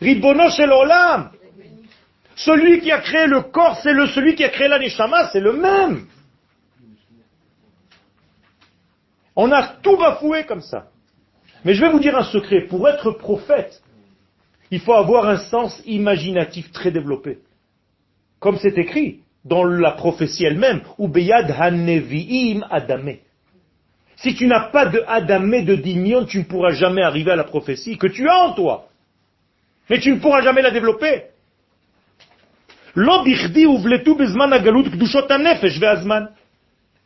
[0.00, 1.30] Ribono shel olam.
[2.36, 5.54] Celui qui a créé le corps, c'est le celui qui a créé l'aneshama, c'est le
[5.54, 6.06] même.
[9.40, 10.88] On a tout bafoué comme ça.
[11.64, 12.62] Mais je vais vous dire un secret.
[12.62, 13.80] Pour être prophète,
[14.72, 17.38] il faut avoir un sens imaginatif très développé.
[18.40, 23.20] Comme c'est écrit dans la prophétie elle-même, Ubeyad Hanevi'im Adamé.
[24.16, 27.44] Si tu n'as pas de Adamé, de Dimion, tu ne pourras jamais arriver à la
[27.44, 28.88] prophétie que tu as en toi.
[29.88, 31.26] Mais tu ne pourras jamais la développer.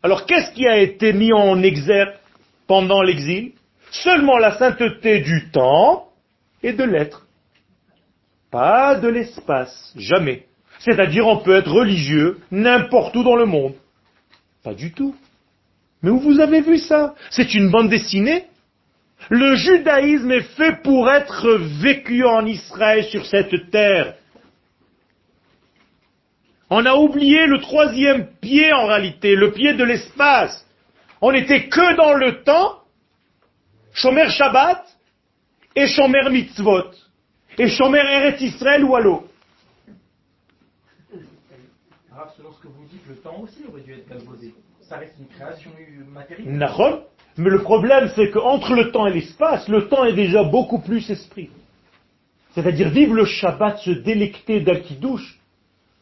[0.03, 2.15] Alors qu'est-ce qui a été mis en exergue
[2.73, 3.53] pendant l'exil
[3.91, 6.09] Seulement la sainteté du temps
[6.63, 7.27] et de l'être.
[8.51, 10.47] Pas de l'espace, jamais.
[10.79, 13.75] C'est-à-dire on peut être religieux n'importe où dans le monde.
[14.65, 15.15] Pas du tout.
[16.03, 17.15] Mais où vous avez vu ça?
[17.29, 18.47] C'est une bande dessinée
[19.29, 24.15] Le judaïsme est fait pour être vécu en Israël sur cette terre.
[26.71, 30.67] On a oublié le troisième pied en réalité, le pied de l'espace.
[31.25, 32.81] On n'était que dans le temps,
[33.93, 34.85] Shomer Shabbat
[35.77, 36.91] et Shomer Mitzvot.
[37.59, 39.29] Et Shomer Eret Israël ou Allo.
[42.37, 44.55] Selon ce que vous dites, le temps aussi aurait dû être galvaudé.
[44.81, 45.71] Ça reste une création
[46.13, 46.59] matérielle.
[47.37, 51.09] Mais le problème, c'est qu'entre le temps et l'espace, le temps est déjà beaucoup plus
[51.11, 51.51] esprit.
[52.55, 55.39] C'est-à-dire vivre le Shabbat, se délecter d'un qui douche,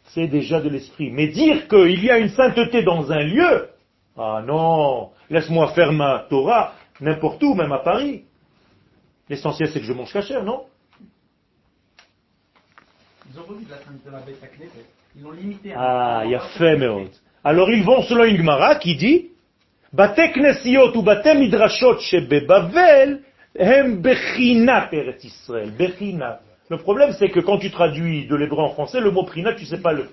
[0.04, 1.10] c'est déjà de l'esprit.
[1.10, 3.69] Mais dire qu'il y a une sainteté dans un lieu,
[4.22, 8.24] ah non, laisse-moi faire ma Torah n'importe où, même à Paris.
[9.30, 10.64] L'essentiel, c'est que je mange cachère, non?
[13.32, 14.42] Ils ont revu de la sainte de la bête.
[15.16, 16.78] Ils l'ont limité à Ah, il y a fait.
[17.42, 19.30] Alors ils vont selon une Gemara qui dit
[19.92, 23.22] Bate Knesiot ou Bate Midrashot Shebebavel
[23.56, 25.70] hem bechinat Eretz Israël.
[25.70, 26.40] Bechinat.
[26.68, 29.64] Le problème, c'est que quand tu traduis de l'hébreu en français, le mot prinat, tu
[29.64, 30.08] sais pas le.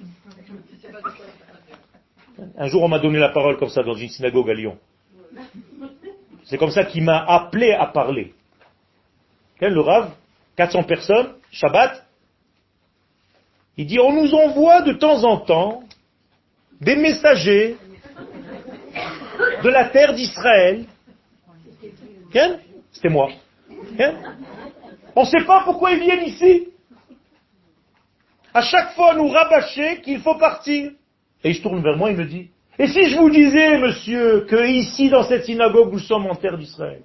[2.57, 4.77] Un jour, on m'a donné la parole comme ça dans une synagogue à Lyon.
[6.45, 8.33] C'est comme ça qu'il m'a appelé à parler.
[9.59, 10.11] Le Rav?
[10.55, 12.03] 400 personnes, Shabbat.
[13.75, 15.83] Il dit, on nous envoie de temps en temps
[16.81, 17.77] des messagers
[19.63, 20.85] de la terre d'Israël.
[22.91, 23.29] C'était moi.
[25.15, 26.69] On ne sait pas pourquoi ils viennent ici.
[28.53, 30.91] À chaque fois, nous rabâcher qu'il faut partir.
[31.43, 34.41] Et il se tourne vers moi et me dit, et si je vous disais, monsieur,
[34.41, 37.01] que ici, dans cette synagogue, nous sommes en terre d'Israël?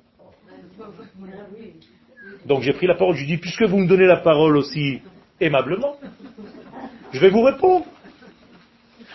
[2.44, 5.00] Donc j'ai pris la parole, je lui dis, puisque vous me donnez la parole aussi
[5.40, 5.96] aimablement,
[7.12, 7.86] je vais vous répondre.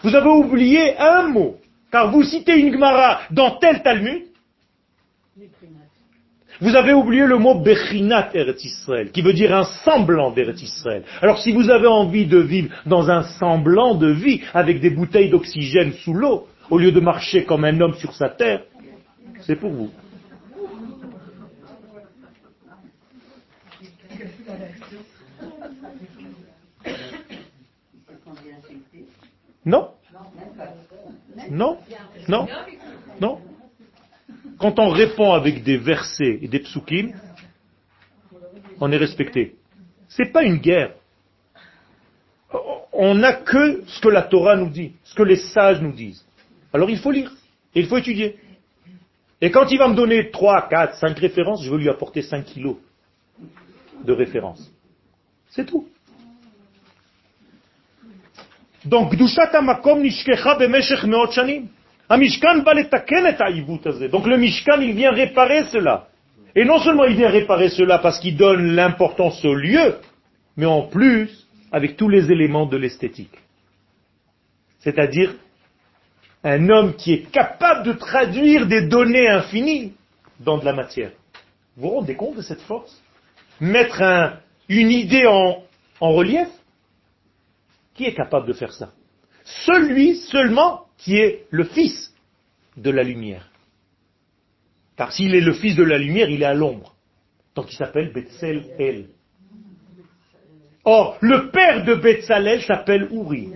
[0.03, 1.57] Vous avez oublié un mot,
[1.91, 4.24] car vous citez une Gemara dans tel Talmud,
[6.60, 11.03] vous avez oublié le mot Bechinat Eretz Israël, qui veut dire un semblant d'Eretz Israël.
[11.22, 15.30] Alors si vous avez envie de vivre dans un semblant de vie, avec des bouteilles
[15.30, 18.64] d'oxygène sous l'eau, au lieu de marcher comme un homme sur sa terre,
[19.41, 19.91] c'est pour vous.
[29.66, 29.89] Non?
[31.51, 31.78] Non?
[32.28, 32.47] Non?
[33.20, 33.39] Non?
[34.58, 37.14] Quand on répond avec des versets et des psukim,
[38.80, 39.55] on est respecté.
[40.08, 40.93] C'est pas une guerre.
[42.91, 46.26] On n'a que ce que la Torah nous dit, ce que les sages nous disent.
[46.74, 47.32] Alors il faut lire,
[47.76, 48.38] et il faut étudier.
[49.39, 52.43] Et quand il va me donner 3, 4, 5 références, je vais lui apporter 5
[52.43, 52.78] kilos
[54.03, 54.72] de références.
[55.49, 55.88] C'est tout.
[58.84, 59.14] Donc,
[59.62, 61.68] Makom Nishkecha Bemeshech Meot Shanim.
[62.16, 62.74] Mishkan va
[64.08, 66.08] Donc le Mishkan, il vient réparer cela.
[66.55, 69.95] Et non seulement il vient réparer cela parce qu'il donne l'importance au lieu,
[70.55, 73.38] mais en plus avec tous les éléments de l'esthétique.
[74.80, 75.36] C'est-à-dire
[76.43, 79.93] un homme qui est capable de traduire des données infinies
[80.39, 81.12] dans de la matière.
[81.76, 83.03] Vous vous rendez compte de cette force?
[83.60, 84.39] Mettre
[84.70, 85.64] une idée en,
[85.99, 86.47] en relief?
[87.95, 88.91] Qui est capable de faire ça?
[89.66, 92.14] Celui seulement qui est le fils
[92.76, 93.50] de la lumière.
[94.98, 96.95] Car s'il est le fils de la lumière, il est à l'ombre.
[97.56, 99.08] Donc il s'appelle Betzel El.
[100.84, 103.50] Or, le père de Betsalel s'appelle Uri.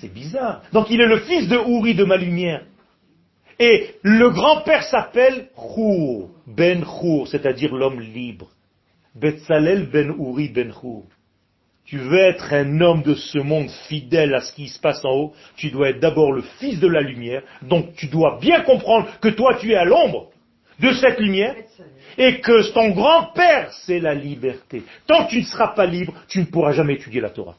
[0.00, 0.62] C'est bizarre.
[0.72, 2.64] Donc il est le fils de Uri de ma lumière.
[3.58, 8.50] Et le grand-père s'appelle Chour, Ben Chour, c'est-à-dire l'homme libre.
[9.14, 11.04] Betsalel Ben Uri Ben Chour.
[11.90, 15.10] Tu veux être un homme de ce monde fidèle à ce qui se passe en
[15.10, 19.08] haut, tu dois être d'abord le fils de la lumière, donc tu dois bien comprendre
[19.20, 20.30] que toi tu es à l'ombre
[20.78, 21.56] de cette lumière,
[22.16, 24.84] et que ton grand-père c'est la liberté.
[25.08, 27.56] Tant que tu ne seras pas libre, tu ne pourras jamais étudier la Torah.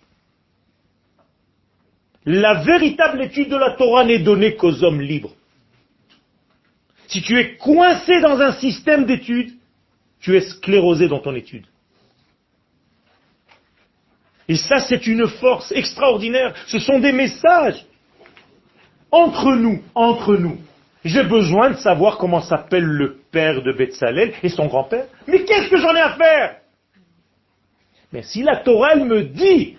[2.23, 5.35] La véritable étude de la Torah n'est donnée qu'aux hommes libres.
[7.07, 9.51] Si tu es coincé dans un système d'études,
[10.21, 11.65] tu es sclérosé dans ton étude.
[14.51, 16.53] Et ça, c'est une force extraordinaire.
[16.67, 17.85] Ce sont des messages.
[19.09, 20.57] Entre nous, entre nous.
[21.05, 25.05] J'ai besoin de savoir comment s'appelle le père de Betsalel et son grand-père.
[25.25, 26.57] Mais qu'est-ce que j'en ai à faire?
[28.11, 29.77] Mais si la Torah me dit,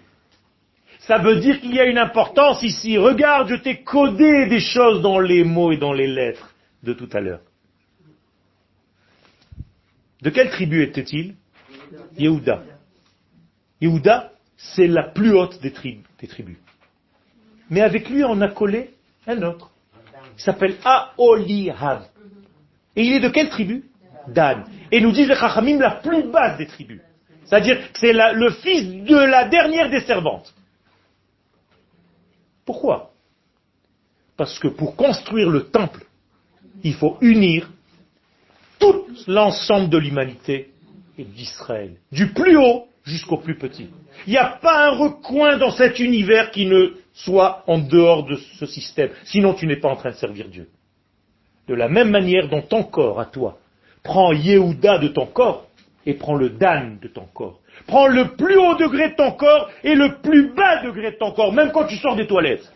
[1.00, 2.96] ça veut dire qu'il y a une importance ici.
[2.96, 7.10] Regarde, je t'ai codé des choses dans les mots et dans les lettres de tout
[7.12, 7.42] à l'heure.
[10.22, 11.34] De quelle tribu était-il?
[12.16, 12.62] Yehuda.
[13.82, 14.32] Yehuda,
[14.62, 16.56] c'est la plus haute des, tribus.
[17.68, 18.90] Mais avec lui, on a collé
[19.26, 19.70] un autre.
[20.38, 22.06] Il s'appelle Aolihav.
[22.94, 23.84] Et il est de quelle tribu?
[24.28, 24.64] Dan.
[24.90, 27.00] Et nous disent les Chachamim la plus basse des tribus.
[27.44, 30.54] C'est-à-dire que c'est le fils de la dernière des servantes.
[32.64, 33.10] Pourquoi?
[34.36, 36.04] Parce que pour construire le temple,
[36.84, 37.68] il faut unir
[38.78, 40.70] tout l'ensemble de l'humanité
[41.18, 41.96] et d'Israël.
[42.12, 43.90] Du plus haut jusqu'au plus petit.
[44.26, 48.36] Il n'y a pas un recoin dans cet univers qui ne soit en dehors de
[48.36, 49.10] ce système.
[49.24, 50.68] Sinon, tu n'es pas en train de servir Dieu.
[51.68, 53.58] De la même manière dont ton corps, à toi,
[54.02, 55.66] prend Yehuda de ton corps
[56.06, 57.60] et prend le Dan de ton corps.
[57.86, 61.32] Prends le plus haut degré de ton corps et le plus bas degré de ton
[61.32, 62.72] corps, même quand tu sors des toilettes.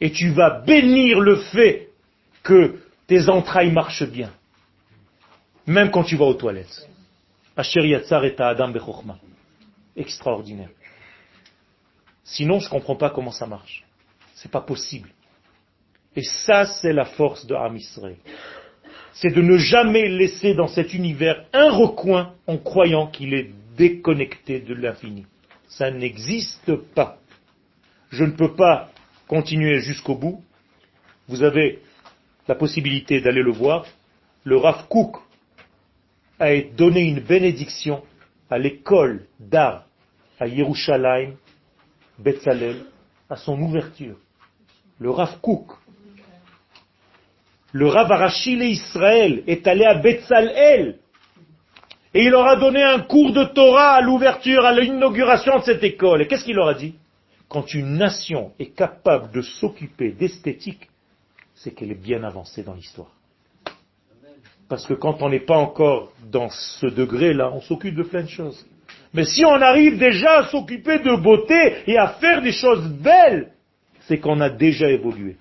[0.00, 1.88] Et tu vas bénir le fait
[2.42, 4.30] que tes entrailles marchent bien,
[5.66, 6.88] même quand tu vas aux toilettes.
[7.56, 8.72] Adam
[9.96, 10.70] Extraordinaire.
[12.24, 13.84] Sinon, je ne comprends pas comment ça marche.
[14.34, 15.08] C'est pas possible.
[16.14, 17.78] Et ça, c'est la force de Ham
[19.12, 24.60] C'est de ne jamais laisser dans cet univers un recoin en croyant qu'il est déconnecté
[24.60, 25.26] de l'infini.
[25.68, 27.18] Ça n'existe pas.
[28.10, 28.90] Je ne peux pas
[29.28, 30.42] continuer jusqu'au bout.
[31.28, 31.80] Vous avez
[32.48, 33.86] la possibilité d'aller le voir.
[34.44, 35.16] Le Rav Kook
[36.38, 38.02] a donné une bénédiction
[38.50, 39.85] à l'école d'art
[40.38, 41.34] à Yerushalayim,
[42.18, 42.84] Betzalel,
[43.28, 44.16] à son ouverture.
[44.98, 45.72] Le Rav Kouk,
[47.72, 50.98] le Rav Arachil Israël est allé à Betzalel
[52.14, 55.84] et il leur a donné un cours de Torah à l'ouverture, à l'inauguration de cette
[55.84, 56.22] école.
[56.22, 56.94] Et qu'est-ce qu'il leur a dit?
[57.46, 60.88] Quand une nation est capable de s'occuper d'esthétique,
[61.54, 63.10] c'est qu'elle est bien avancée dans l'histoire.
[64.66, 68.28] Parce que quand on n'est pas encore dans ce degré-là, on s'occupe de plein de
[68.30, 68.66] choses.
[69.16, 73.50] Mais si on arrive déjà à s'occuper de beauté et à faire des choses belles,
[74.00, 75.38] c'est qu'on a déjà évolué.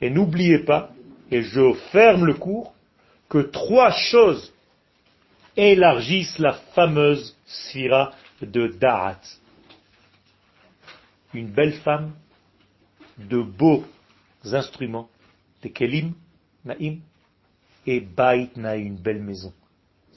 [0.00, 0.92] Et n'oubliez pas,
[1.28, 2.72] et je ferme le cours,
[3.28, 4.52] que trois choses
[5.56, 9.20] élargissent la fameuse sphira de Da'at.
[11.34, 12.12] Une belle femme,
[13.18, 13.84] de beaux
[14.44, 15.08] instruments,
[15.62, 16.12] des kelim,
[16.64, 17.00] naïm,
[17.88, 19.52] et Bait n'a une belle maison.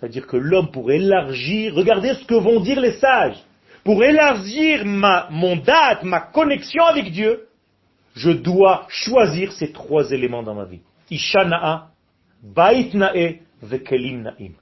[0.03, 3.41] C'est-à-dire que l'homme pour élargir, regardez ce que vont dire les sages.
[3.85, 7.47] pour élargir ma, mon date, ma connexion avec Dieu,
[8.13, 10.81] je dois choisir ces trois éléments dans ma vie.
[11.09, 11.87] Isha na'a,
[12.41, 14.55] bait na'e, vekelim na'im.